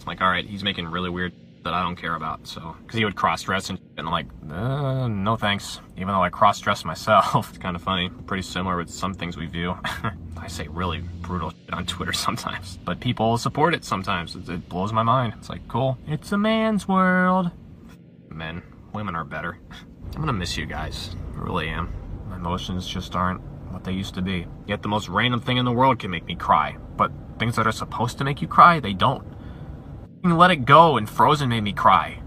[0.07, 2.45] like, all right, he's making really weird that I don't care about.
[2.47, 5.79] So, because he would cross dress and, and like, uh, no thanks.
[5.97, 8.09] Even though I cross dress myself, it's kind of funny.
[8.09, 9.77] Pretty similar with some things we view.
[10.43, 14.36] I say really brutal shit on Twitter sometimes, but people support it sometimes.
[14.36, 15.34] It, it blows my mind.
[15.38, 15.97] It's like, cool.
[16.06, 17.49] It's a man's world.
[18.29, 18.62] Men,
[18.93, 19.58] women are better.
[20.13, 21.15] I'm gonna miss you guys.
[21.38, 21.93] I really am.
[22.27, 24.45] My emotions just aren't what they used to be.
[24.67, 27.65] Yet the most random thing in the world can make me cry, but things that
[27.65, 29.25] are supposed to make you cry, they don't.
[30.23, 32.19] Let It Go and Frozen made me cry.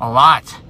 [0.00, 0.60] A lot.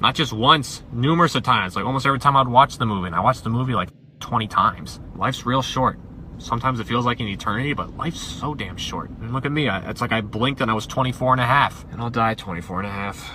[0.00, 1.76] Not just once, numerous of times.
[1.76, 3.90] Like almost every time I'd watch the movie, and I watched the movie like
[4.22, 5.00] 20 times.
[5.14, 5.98] Life's real short.
[6.38, 9.10] Sometimes it feels like an eternity, but life's so damn short.
[9.10, 11.46] And look at me, I, it's like I blinked and I was 24 and a
[11.46, 11.84] half.
[11.92, 13.30] And I'll die 24 and a half.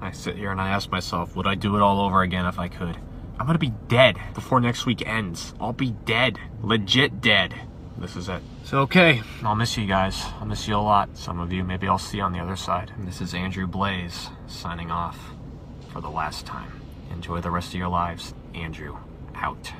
[0.00, 2.58] I sit here and I ask myself, would I do it all over again if
[2.58, 2.96] I could?
[3.38, 5.54] I'm gonna be dead before next week ends.
[5.60, 6.38] I'll be dead.
[6.62, 7.54] Legit dead.
[7.98, 8.42] This is it.
[8.64, 10.24] So, okay, I'll miss you guys.
[10.40, 11.16] I'll miss you a lot.
[11.16, 12.92] Some of you, maybe I'll see you on the other side.
[12.96, 15.34] And this is Andrew Blaze signing off
[15.92, 16.72] for the last time.
[17.12, 18.34] Enjoy the rest of your lives.
[18.54, 18.96] Andrew,
[19.34, 19.72] out.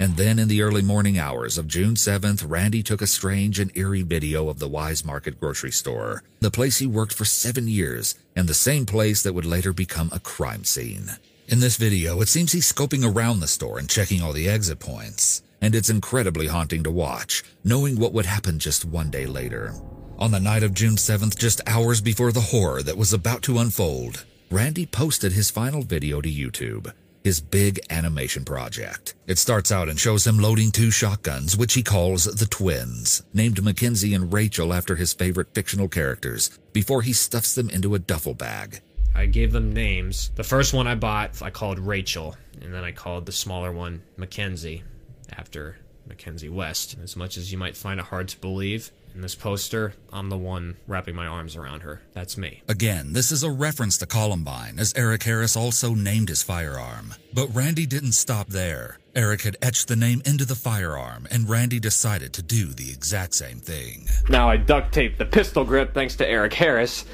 [0.00, 3.76] And then in the early morning hours of June 7th, Randy took a strange and
[3.76, 8.14] eerie video of the Weis Market grocery store, the place he worked for seven years,
[8.36, 11.10] and the same place that would later become a crime scene.
[11.48, 14.78] In this video, it seems he's scoping around the store and checking all the exit
[14.78, 19.74] points, and it's incredibly haunting to watch, knowing what would happen just one day later.
[20.18, 23.58] On the night of June 7th, just hours before the horror that was about to
[23.58, 26.90] unfold, Randy posted his final video to YouTube,
[27.22, 29.14] his big animation project.
[29.26, 33.62] It starts out and shows him loading two shotguns, which he calls the twins, named
[33.62, 38.32] Mackenzie and Rachel after his favorite fictional characters, before he stuffs them into a duffel
[38.32, 38.80] bag.
[39.14, 40.30] I gave them names.
[40.36, 44.00] The first one I bought, I called Rachel, and then I called the smaller one
[44.16, 44.82] Mackenzie,
[45.30, 46.96] after Mackenzie West.
[47.02, 50.38] As much as you might find it hard to believe, in this poster, I'm the
[50.38, 52.02] one wrapping my arms around her.
[52.12, 52.62] That's me.
[52.68, 57.14] Again, this is a reference to Columbine, as Eric Harris also named his firearm.
[57.32, 58.98] But Randy didn't stop there.
[59.14, 63.34] Eric had etched the name into the firearm, and Randy decided to do the exact
[63.34, 64.06] same thing.
[64.28, 67.04] Now I duct tape the pistol grip thanks to Eric Harris.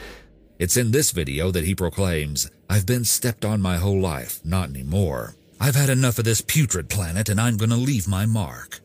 [0.58, 4.68] It's in this video that he proclaims, I've been stepped on my whole life, not
[4.68, 5.34] anymore.
[5.60, 8.80] I've had enough of this putrid planet and I'm gonna leave my mark.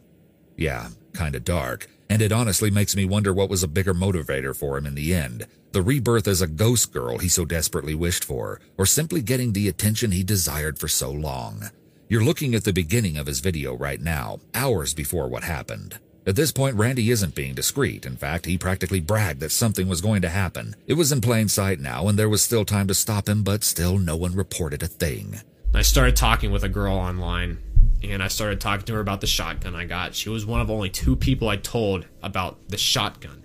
[0.58, 4.78] Yeah, kinda dark, and it honestly makes me wonder what was a bigger motivator for
[4.78, 8.60] him in the end the rebirth as a ghost girl he so desperately wished for,
[8.78, 11.70] or simply getting the attention he desired for so long.
[12.08, 16.00] You're looking at the beginning of his video right now, hours before what happened.
[16.26, 18.06] At this point, Randy isn't being discreet.
[18.06, 20.76] In fact, he practically bragged that something was going to happen.
[20.88, 23.64] It was in plain sight now, and there was still time to stop him, but
[23.64, 25.40] still no one reported a thing.
[25.74, 27.60] I started talking with a girl online
[28.04, 30.16] and I started talking to her about the shotgun I got.
[30.16, 33.44] She was one of only two people I told about the shotgun.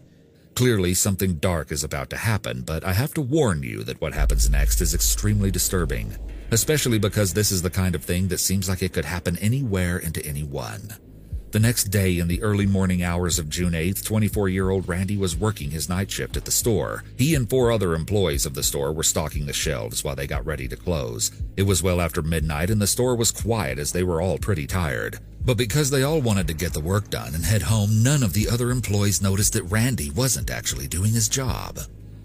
[0.54, 4.14] Clearly, something dark is about to happen, but I have to warn you that what
[4.14, 6.16] happens next is extremely disturbing,
[6.52, 9.96] especially because this is the kind of thing that seems like it could happen anywhere
[9.96, 10.94] and to anyone.
[11.54, 15.16] The next day, in the early morning hours of June 8th, 24 year old Randy
[15.16, 17.04] was working his night shift at the store.
[17.16, 20.44] He and four other employees of the store were stocking the shelves while they got
[20.44, 21.30] ready to close.
[21.56, 24.66] It was well after midnight, and the store was quiet as they were all pretty
[24.66, 25.20] tired.
[25.44, 28.32] But because they all wanted to get the work done and head home, none of
[28.32, 31.78] the other employees noticed that Randy wasn't actually doing his job.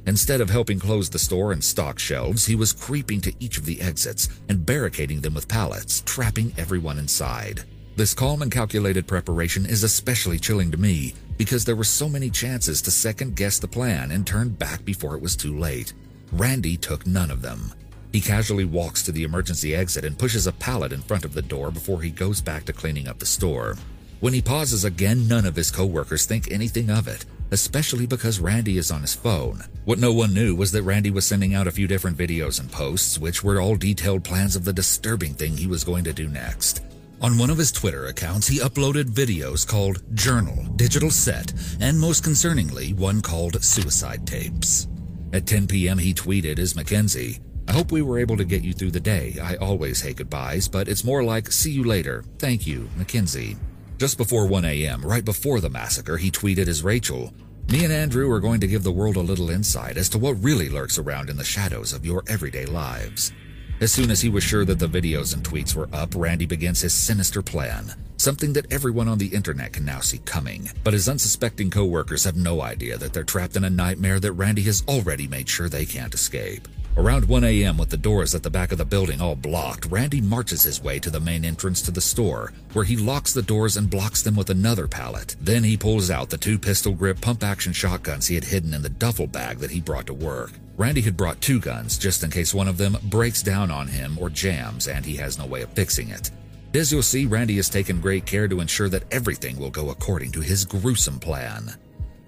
[0.07, 3.65] Instead of helping close the store and stock shelves, he was creeping to each of
[3.65, 7.63] the exits and barricading them with pallets, trapping everyone inside.
[7.99, 12.29] This calm and calculated preparation is especially chilling to me because there were so many
[12.29, 15.91] chances to second guess the plan and turn back before it was too late.
[16.31, 17.73] Randy took none of them.
[18.13, 21.41] He casually walks to the emergency exit and pushes a pallet in front of the
[21.41, 23.75] door before he goes back to cleaning up the store.
[24.21, 28.77] When he pauses again, none of his coworkers think anything of it, especially because Randy
[28.77, 29.65] is on his phone.
[29.83, 32.71] What no one knew was that Randy was sending out a few different videos and
[32.71, 36.29] posts, which were all detailed plans of the disturbing thing he was going to do
[36.29, 36.81] next.
[37.21, 41.51] On one of his Twitter accounts, he uploaded videos called Journal, Digital Set,
[41.81, 44.87] and most concerningly, one called Suicide Tapes.
[45.33, 48.71] At 10 p.m., he tweeted as Mackenzie, I hope we were able to get you
[48.71, 49.35] through the day.
[49.43, 52.23] I always hate goodbyes, but it's more like, see you later.
[52.37, 53.57] Thank you, Mackenzie.
[53.97, 57.33] Just before 1 a.m., right before the massacre, he tweeted as Rachel,
[57.67, 60.41] Me and Andrew are going to give the world a little insight as to what
[60.41, 63.33] really lurks around in the shadows of your everyday lives.
[63.81, 66.81] As soon as he was sure that the videos and tweets were up, Randy begins
[66.81, 67.95] his sinister plan.
[68.17, 70.69] Something that everyone on the internet can now see coming.
[70.83, 74.63] But his unsuspecting coworkers have no idea that they're trapped in a nightmare that Randy
[74.63, 76.67] has already made sure they can't escape.
[76.97, 80.19] Around 1 a.m., with the doors at the back of the building all blocked, Randy
[80.19, 83.77] marches his way to the main entrance to the store, where he locks the doors
[83.77, 85.35] and blocks them with another pallet.
[85.39, 88.81] Then he pulls out the two pistol grip pump action shotguns he had hidden in
[88.81, 90.51] the duffel bag that he brought to work.
[90.77, 94.17] Randy had brought two guns just in case one of them breaks down on him
[94.19, 96.31] or jams and he has no way of fixing it.
[96.73, 100.31] As you'll see, Randy has taken great care to ensure that everything will go according
[100.33, 101.75] to his gruesome plan.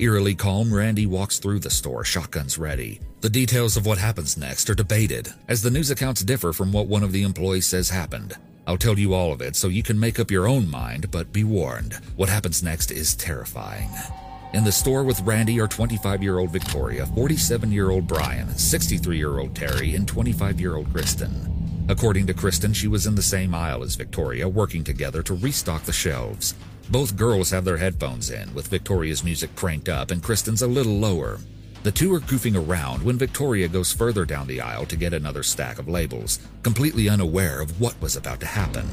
[0.01, 2.99] Eerily calm, Randy walks through the store, shotguns ready.
[3.19, 6.87] The details of what happens next are debated, as the news accounts differ from what
[6.87, 8.35] one of the employees says happened.
[8.65, 11.31] I'll tell you all of it so you can make up your own mind, but
[11.31, 13.91] be warned, what happens next is terrifying.
[14.55, 19.15] In the store with Randy are 25 year old Victoria, 47 year old Brian, 63
[19.15, 21.85] year old Terry, and 25 year old Kristen.
[21.89, 25.83] According to Kristen, she was in the same aisle as Victoria, working together to restock
[25.83, 26.55] the shelves.
[26.91, 30.99] Both girls have their headphones in, with Victoria's music cranked up and Kristen's a little
[30.99, 31.39] lower.
[31.83, 35.41] The two are goofing around when Victoria goes further down the aisle to get another
[35.41, 38.85] stack of labels, completely unaware of what was about to happen.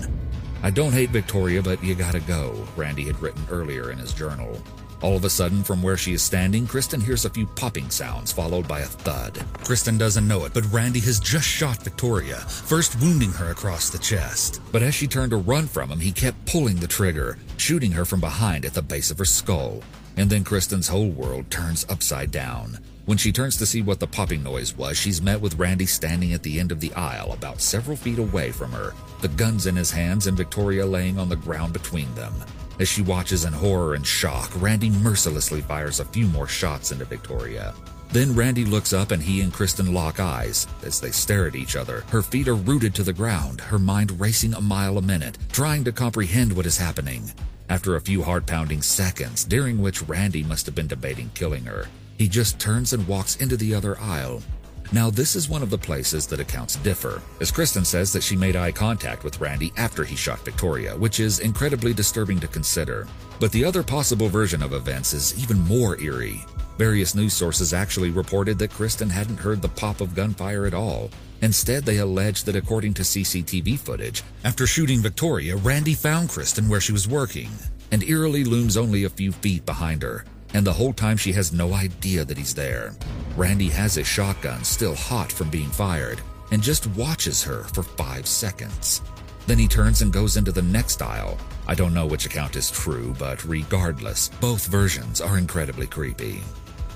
[0.63, 4.63] I don't hate Victoria, but you gotta go, Randy had written earlier in his journal.
[5.01, 8.33] All of a sudden, from where she is standing, Kristen hears a few popping sounds
[8.33, 9.45] followed by a thud.
[9.63, 13.99] Kristen doesn't know it, but Randy has just shot Victoria, first wounding her across the
[13.99, 14.61] chest.
[14.73, 18.05] But as she turned to run from him, he kept pulling the trigger, shooting her
[18.05, 19.83] from behind at the base of her skull.
[20.17, 22.79] And then Kristen's whole world turns upside down.
[23.07, 26.33] When she turns to see what the popping noise was, she's met with Randy standing
[26.33, 29.77] at the end of the aisle, about several feet away from her, the guns in
[29.77, 32.35] his hands and Victoria laying on the ground between them.
[32.81, 37.05] As she watches in horror and shock, Randy mercilessly fires a few more shots into
[37.05, 37.75] Victoria.
[38.13, 40.67] Then Randy looks up and he and Kristen lock eyes.
[40.83, 44.19] As they stare at each other, her feet are rooted to the ground, her mind
[44.21, 47.31] racing a mile a minute, trying to comprehend what is happening.
[47.69, 51.87] After a few heart pounding seconds, during which Randy must have been debating killing her,
[52.17, 54.43] he just turns and walks into the other aisle.
[54.91, 58.37] Now, this is one of the places that accounts differ, as Kristen says that she
[58.37, 63.07] made eye contact with Randy after he shot Victoria, which is incredibly disturbing to consider.
[63.39, 66.43] But the other possible version of events is even more eerie.
[66.79, 71.11] Various news sources actually reported that Kristen hadn't heard the pop of gunfire at all.
[71.43, 76.81] Instead, they alleged that according to CCTV footage, after shooting Victoria, Randy found Kristen where
[76.81, 77.51] she was working,
[77.93, 80.25] and eerily looms only a few feet behind her
[80.55, 82.95] and the whole time she has no idea that he's there.
[83.37, 86.21] Randy has his shotgun still hot from being fired
[86.51, 89.03] and just watches her for five seconds.
[89.47, 91.39] Then he turns and goes into the next aisle.
[91.67, 96.43] I don't know which account is true, but regardless, both versions are incredibly creepy.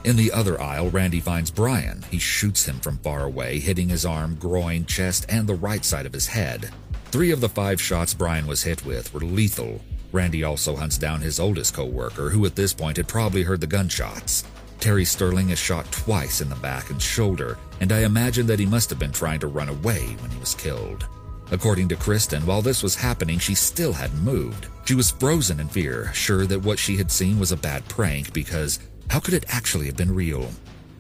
[0.05, 2.03] In the other aisle, Randy finds Brian.
[2.11, 6.07] He shoots him from far away, hitting his arm, groin, chest, and the right side
[6.07, 6.71] of his head.
[7.07, 9.81] Three of the five shots Brian was hit with were lethal,
[10.13, 13.67] Randy also hunts down his oldest co-worker, who at this point had probably heard the
[13.67, 14.45] gunshots.
[14.79, 18.67] Terry Sterling is shot twice in the back and shoulder, and I imagine that he
[18.67, 21.07] must have been trying to run away when he was killed.
[21.51, 24.67] According to Kristen, while this was happening, she still hadn't moved.
[24.85, 28.33] She was frozen in fear, sure that what she had seen was a bad prank
[28.33, 30.49] because how could it actually have been real?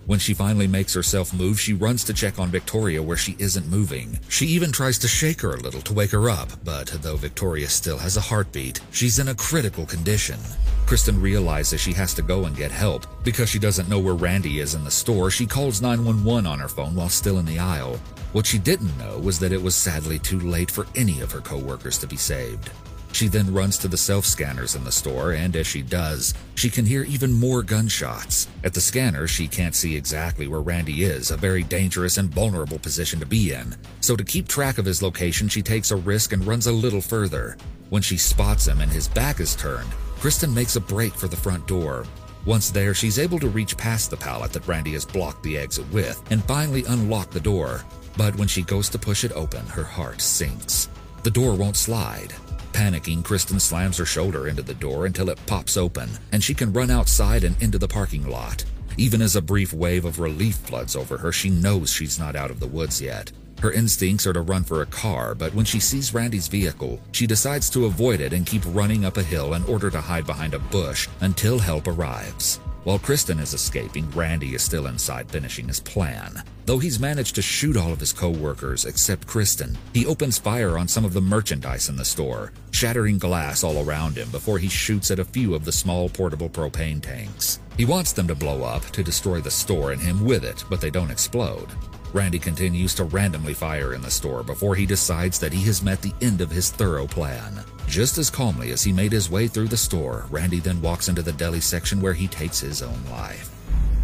[0.04, 3.68] When she finally makes herself move, she runs to check on Victoria where she isn't
[3.68, 4.18] moving.
[4.28, 7.68] She even tries to shake her a little to wake her up, but though Victoria
[7.68, 10.40] still has a heartbeat, she's in a critical condition.
[10.86, 13.06] Kristen realizes she has to go and get help.
[13.22, 16.68] Because she doesn't know where Randy is in the store, she calls 911 on her
[16.68, 17.96] phone while still in the aisle.
[18.32, 21.40] What she didn't know was that it was sadly too late for any of her
[21.40, 22.70] coworkers to be saved.
[23.12, 26.70] She then runs to the self scanners in the store, and as she does, she
[26.70, 28.48] can hear even more gunshots.
[28.64, 32.78] At the scanner, she can't see exactly where Randy is, a very dangerous and vulnerable
[32.78, 33.76] position to be in.
[34.00, 37.02] So, to keep track of his location, she takes a risk and runs a little
[37.02, 37.58] further.
[37.90, 41.36] When she spots him and his back is turned, Kristen makes a break for the
[41.36, 42.06] front door.
[42.46, 45.88] Once there, she's able to reach past the pallet that Randy has blocked the exit
[45.92, 47.84] with and finally unlock the door.
[48.16, 50.88] But when she goes to push it open, her heart sinks.
[51.22, 52.32] The door won't slide.
[52.72, 56.72] Panicking, Kristen slams her shoulder into the door until it pops open, and she can
[56.72, 58.64] run outside and into the parking lot.
[58.96, 62.50] Even as a brief wave of relief floods over her, she knows she's not out
[62.50, 63.32] of the woods yet.
[63.60, 67.28] Her instincts are to run for a car, but when she sees Randy's vehicle, she
[67.28, 70.54] decides to avoid it and keep running up a hill in order to hide behind
[70.54, 72.56] a bush until help arrives.
[72.84, 76.42] While Kristen is escaping, Randy is still inside finishing his plan.
[76.64, 80.86] Though he's managed to shoot all of his co-workers except Kristen, he opens fire on
[80.86, 85.10] some of the merchandise in the store, shattering glass all around him before he shoots
[85.10, 87.58] at a few of the small portable propane tanks.
[87.76, 90.80] He wants them to blow up to destroy the store and him with it, but
[90.80, 91.68] they don't explode.
[92.12, 96.00] Randy continues to randomly fire in the store before he decides that he has met
[96.00, 97.64] the end of his thorough plan.
[97.88, 101.22] Just as calmly as he made his way through the store, Randy then walks into
[101.22, 103.50] the deli section where he takes his own life.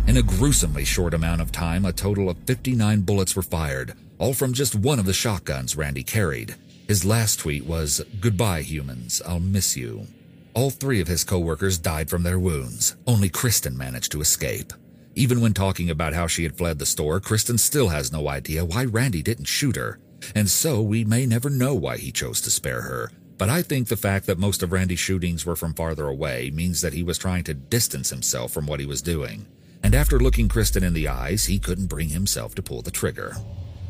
[0.09, 4.33] In a gruesomely short amount of time, a total of 59 bullets were fired, all
[4.33, 6.55] from just one of the shotguns Randy carried.
[6.87, 10.07] His last tweet was, Goodbye, humans, I'll miss you.
[10.55, 12.97] All three of his coworkers died from their wounds.
[13.07, 14.73] Only Kristen managed to escape.
[15.15, 18.65] Even when talking about how she had fled the store, Kristen still has no idea
[18.65, 19.99] why Randy didn't shoot her.
[20.35, 23.13] And so we may never know why he chose to spare her.
[23.37, 26.81] But I think the fact that most of Randy's shootings were from farther away means
[26.81, 29.45] that he was trying to distance himself from what he was doing.
[29.83, 33.37] And after looking Kristen in the eyes, he couldn't bring himself to pull the trigger.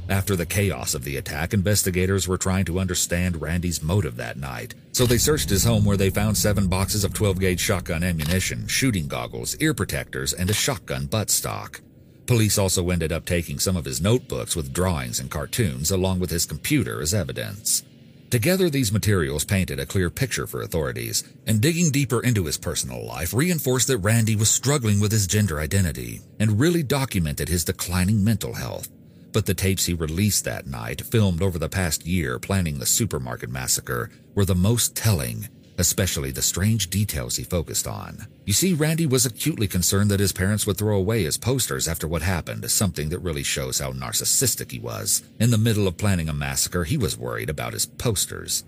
[0.09, 4.75] After the chaos of the attack, investigators were trying to understand Randy's motive that night.
[4.93, 8.67] So they searched his home where they found seven boxes of 12 gauge shotgun ammunition,
[8.67, 11.81] shooting goggles, ear protectors, and a shotgun buttstock.
[12.27, 16.31] Police also ended up taking some of his notebooks with drawings and cartoons along with
[16.31, 17.83] his computer as evidence.
[18.31, 23.03] Together, these materials painted a clear picture for authorities, and digging deeper into his personal
[23.03, 28.23] life reinforced that Randy was struggling with his gender identity and really documented his declining
[28.23, 28.91] mental health.
[29.33, 33.49] But the tapes he released that night, filmed over the past year planning the supermarket
[33.49, 35.49] massacre, were the most telling.
[35.79, 38.27] Especially the strange details he focused on.
[38.45, 42.07] You see, Randy was acutely concerned that his parents would throw away his posters after
[42.07, 45.23] what happened, something that really shows how narcissistic he was.
[45.39, 48.65] In the middle of planning a massacre, he was worried about his posters.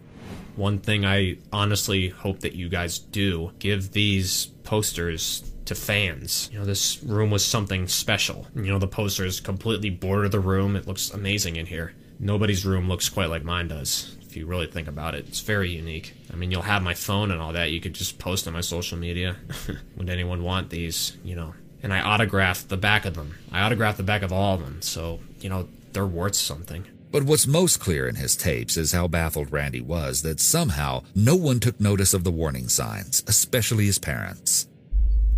[0.57, 6.49] One thing I honestly hope that you guys do give these posters to fans.
[6.53, 8.47] You know, this room was something special.
[8.55, 10.77] You know, the posters completely border the room.
[10.77, 11.95] It looks amazing in here.
[12.19, 14.17] Nobody's room looks quite like mine does.
[14.21, 16.15] If you really think about it, it's very unique.
[16.33, 17.71] I mean, you'll have my phone and all that.
[17.71, 19.37] You could just post on my social media.
[19.97, 21.17] Would anyone want these?
[21.25, 23.39] You know, and I autographed the back of them.
[23.51, 24.83] I autographed the back of all of them.
[24.83, 26.87] So, you know, they're worth something.
[27.11, 31.35] But what's most clear in his tapes is how baffled Randy was that somehow no
[31.35, 34.69] one took notice of the warning signs, especially his parents.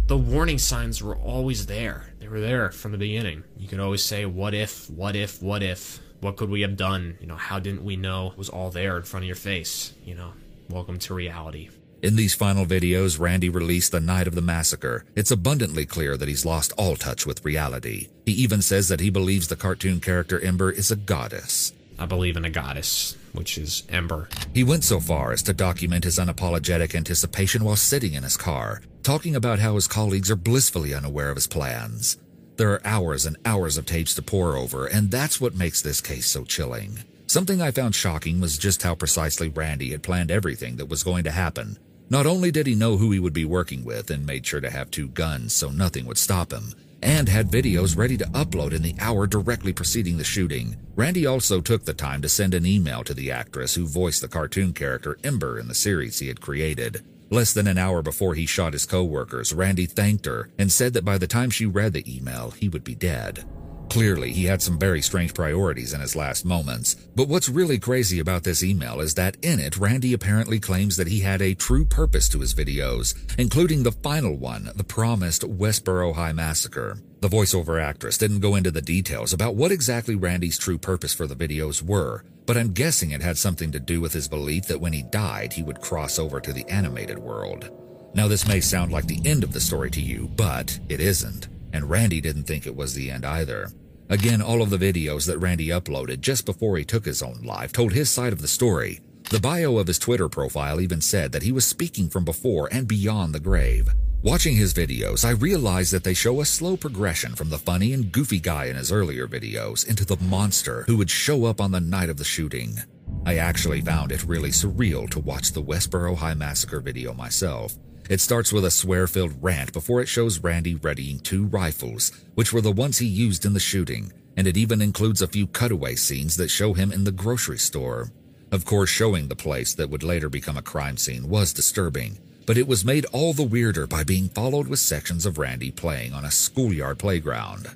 [0.06, 2.12] The warning signs were always there.
[2.18, 3.44] They were there from the beginning.
[3.56, 6.00] You could always say, what if, what if, what if?
[6.20, 7.16] What could we have done?
[7.20, 8.32] You know, how didn't we know?
[8.32, 9.94] It was all there in front of your face.
[10.04, 10.32] You know,
[10.72, 11.68] welcome to reality.
[12.00, 16.28] In these final videos Randy released the night of the massacre, it's abundantly clear that
[16.28, 18.08] he's lost all touch with reality.
[18.24, 21.74] He even says that he believes the cartoon character Ember is a goddess.
[21.98, 24.30] I believe in a goddess, which is Ember.
[24.54, 28.80] He went so far as to document his unapologetic anticipation while sitting in his car,
[29.02, 32.16] talking about how his colleagues are blissfully unaware of his plans.
[32.56, 36.00] There are hours and hours of tapes to pore over, and that's what makes this
[36.00, 36.98] case so chilling.
[37.32, 41.24] Something I found shocking was just how precisely Randy had planned everything that was going
[41.24, 41.78] to happen.
[42.10, 44.68] Not only did he know who he would be working with and made sure to
[44.68, 48.82] have two guns so nothing would stop him, and had videos ready to upload in
[48.82, 53.02] the hour directly preceding the shooting, Randy also took the time to send an email
[53.02, 57.02] to the actress who voiced the cartoon character Ember in the series he had created.
[57.30, 61.06] Less than an hour before he shot his coworkers, Randy thanked her and said that
[61.06, 63.46] by the time she read the email, he would be dead.
[63.92, 68.20] Clearly, he had some very strange priorities in his last moments, but what's really crazy
[68.20, 71.84] about this email is that in it, Randy apparently claims that he had a true
[71.84, 77.00] purpose to his videos, including the final one, the promised Westboro High Massacre.
[77.20, 81.26] The voiceover actress didn't go into the details about what exactly Randy's true purpose for
[81.26, 84.80] the videos were, but I'm guessing it had something to do with his belief that
[84.80, 87.68] when he died, he would cross over to the animated world.
[88.14, 91.48] Now, this may sound like the end of the story to you, but it isn't,
[91.74, 93.68] and Randy didn't think it was the end either.
[94.12, 97.72] Again, all of the videos that Randy uploaded just before he took his own life
[97.72, 99.00] told his side of the story.
[99.30, 102.86] The bio of his Twitter profile even said that he was speaking from before and
[102.86, 103.88] beyond the grave.
[104.22, 108.12] Watching his videos, I realized that they show a slow progression from the funny and
[108.12, 111.80] goofy guy in his earlier videos into the monster who would show up on the
[111.80, 112.76] night of the shooting.
[113.24, 117.78] I actually found it really surreal to watch the Westboro High Massacre video myself.
[118.12, 122.52] It starts with a swear filled rant before it shows Randy readying two rifles, which
[122.52, 125.94] were the ones he used in the shooting, and it even includes a few cutaway
[125.94, 128.10] scenes that show him in the grocery store.
[128.50, 132.58] Of course, showing the place that would later become a crime scene was disturbing, but
[132.58, 136.26] it was made all the weirder by being followed with sections of Randy playing on
[136.26, 137.70] a schoolyard playground.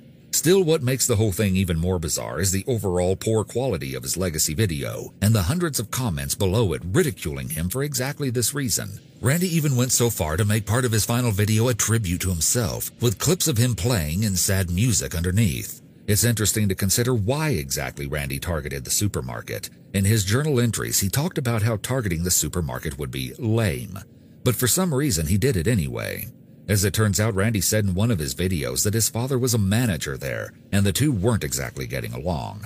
[0.47, 4.03] Still, what makes the whole thing even more bizarre is the overall poor quality of
[4.03, 8.53] his legacy video, and the hundreds of comments below it ridiculing him for exactly this
[8.53, 9.01] reason.
[9.19, 12.29] Randy even went so far to make part of his final video a tribute to
[12.29, 15.81] himself, with clips of him playing and sad music underneath.
[16.07, 19.69] It's interesting to consider why exactly Randy targeted the supermarket.
[19.93, 23.99] In his journal entries, he talked about how targeting the supermarket would be lame.
[24.45, 26.29] But for some reason, he did it anyway.
[26.69, 29.53] As it turns out, Randy said in one of his videos that his father was
[29.53, 32.65] a manager there, and the two weren't exactly getting along.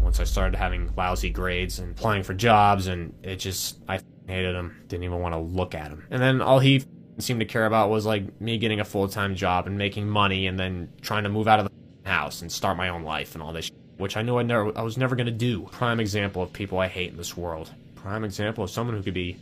[0.00, 4.56] Once I started having lousy grades and applying for jobs, and it just, I hated
[4.56, 4.76] him.
[4.88, 6.04] Didn't even want to look at him.
[6.10, 6.84] And then all he
[7.18, 10.48] seemed to care about was like me getting a full time job and making money,
[10.48, 13.42] and then trying to move out of the house and start my own life and
[13.42, 15.68] all this, which I knew I never, I was never gonna do.
[15.70, 17.70] Prime example of people I hate in this world.
[17.94, 19.36] Prime example of someone who could be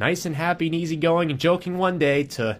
[0.00, 2.58] nice and happy and easygoing and joking one day to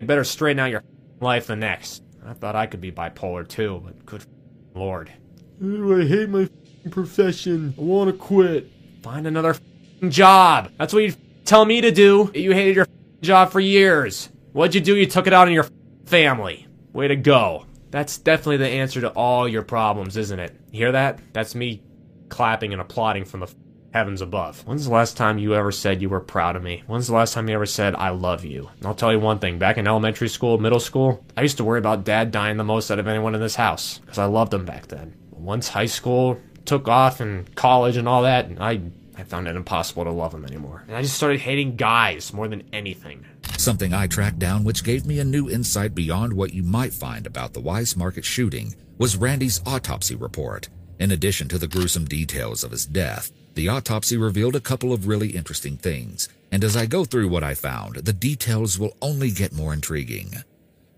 [0.00, 0.82] you better straighten out your
[1.20, 2.02] life the next.
[2.26, 4.24] I thought I could be bipolar too, but good
[4.74, 5.12] lord.
[5.62, 6.48] I hate my
[6.90, 7.74] profession.
[7.78, 8.70] I want to quit.
[9.02, 9.56] Find another
[10.08, 10.70] job.
[10.78, 12.30] That's what you tell me to do.
[12.34, 12.86] You hated your
[13.20, 14.30] job for years.
[14.52, 14.96] What'd you do?
[14.96, 15.66] You took it out on your
[16.06, 16.66] family.
[16.92, 17.66] Way to go.
[17.90, 20.56] That's definitely the answer to all your problems, isn't it?
[20.70, 21.20] You hear that?
[21.32, 21.82] That's me
[22.28, 23.54] clapping and applauding from the
[23.92, 24.66] heavens above.
[24.66, 26.82] When's the last time you ever said you were proud of me?
[26.86, 28.70] When's the last time you ever said I love you?
[28.78, 31.64] And I'll tell you one thing, back in elementary school, middle school, I used to
[31.64, 34.54] worry about dad dying the most out of anyone in this house because I loved
[34.54, 35.14] him back then.
[35.30, 38.80] Once high school took off and college and all that, I
[39.16, 40.84] I found it impossible to love him anymore.
[40.86, 43.26] And I just started hating guys more than anything.
[43.58, 47.26] Something I tracked down which gave me a new insight beyond what you might find
[47.26, 50.70] about the Weis Market shooting was Randy's autopsy report.
[50.98, 55.06] In addition to the gruesome details of his death, the autopsy revealed a couple of
[55.06, 59.30] really interesting things, and as I go through what I found, the details will only
[59.30, 60.34] get more intriguing.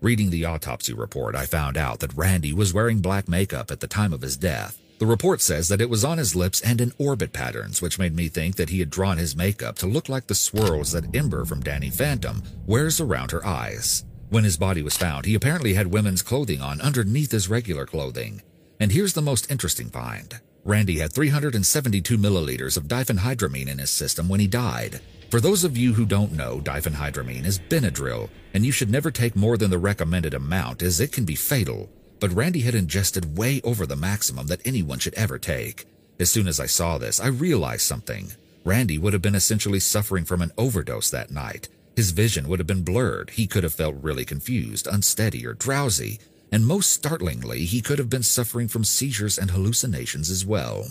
[0.01, 3.87] Reading the autopsy report, I found out that Randy was wearing black makeup at the
[3.87, 4.79] time of his death.
[4.99, 8.15] The report says that it was on his lips and in orbit patterns, which made
[8.15, 11.45] me think that he had drawn his makeup to look like the swirls that Ember
[11.45, 14.05] from Danny Phantom wears around her eyes.
[14.29, 18.41] When his body was found, he apparently had women's clothing on underneath his regular clothing.
[18.79, 20.39] And here's the most interesting find.
[20.65, 25.01] Randy had 372 milliliters of diphenhydramine in his system when he died.
[25.29, 29.35] For those of you who don't know, diphenhydramine is Benadryl, and you should never take
[29.35, 31.89] more than the recommended amount as it can be fatal.
[32.21, 35.85] But Randy had ingested way over the maximum that anyone should ever take.
[36.17, 38.31] As soon as I saw this, I realized something.
[38.63, 41.67] Randy would have been essentially suffering from an overdose that night.
[41.97, 43.31] His vision would have been blurred.
[43.31, 46.19] He could have felt really confused, unsteady, or drowsy
[46.53, 50.85] and most startlingly, he could have been suffering from seizures and hallucinations as well.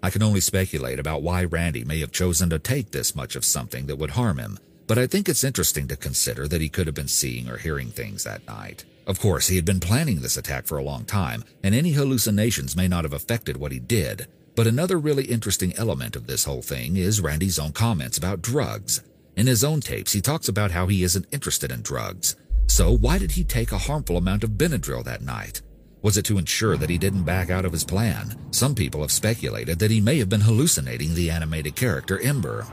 [0.00, 3.44] I can only speculate about why Randy may have chosen to take this much of
[3.44, 6.86] something that would harm him, but I think it's interesting to consider that he could
[6.86, 8.84] have been seeing or hearing things that night.
[9.04, 12.76] Of course, he had been planning this attack for a long time, and any hallucinations
[12.76, 14.28] may not have affected what he did.
[14.54, 19.02] But another really interesting element of this whole thing is Randy's own comments about drugs.
[19.34, 22.36] In his own tapes, he talks about how he isn't interested in drugs,
[22.72, 25.60] so why did he take a harmful amount of Benadryl that night?
[26.00, 28.34] Was it to ensure that he didn't back out of his plan?
[28.50, 32.66] Some people have speculated that he may have been hallucinating the animated character Ember.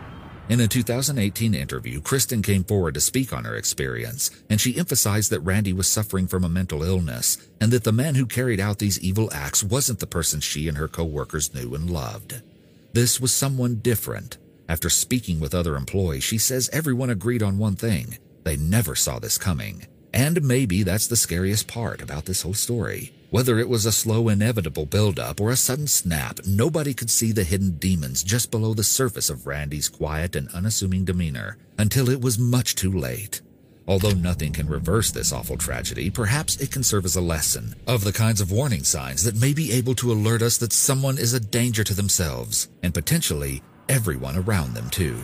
[0.48, 5.32] In a 2018 interview, Kristen came forward to speak on her experience, and she emphasized
[5.32, 8.80] that Randy was suffering from a mental illness, and that the man who carried out
[8.80, 12.42] these evil acts wasn't the person she and her co-workers knew and loved.
[12.94, 14.38] This was someone different.
[14.70, 18.18] After speaking with other employees, she says everyone agreed on one thing.
[18.50, 19.86] They never saw this coming.
[20.12, 23.14] And maybe that's the scariest part about this whole story.
[23.30, 27.44] Whether it was a slow, inevitable buildup or a sudden snap, nobody could see the
[27.44, 32.40] hidden demons just below the surface of Randy's quiet and unassuming demeanor until it was
[32.40, 33.42] much too late.
[33.88, 38.04] Although nothing can reverse this awful tragedy, perhaps it can serve as a lesson of
[38.04, 41.36] the kinds of warning signs that may be able to alert us that someone is
[41.36, 45.20] a danger to themselves and potentially everyone around them too.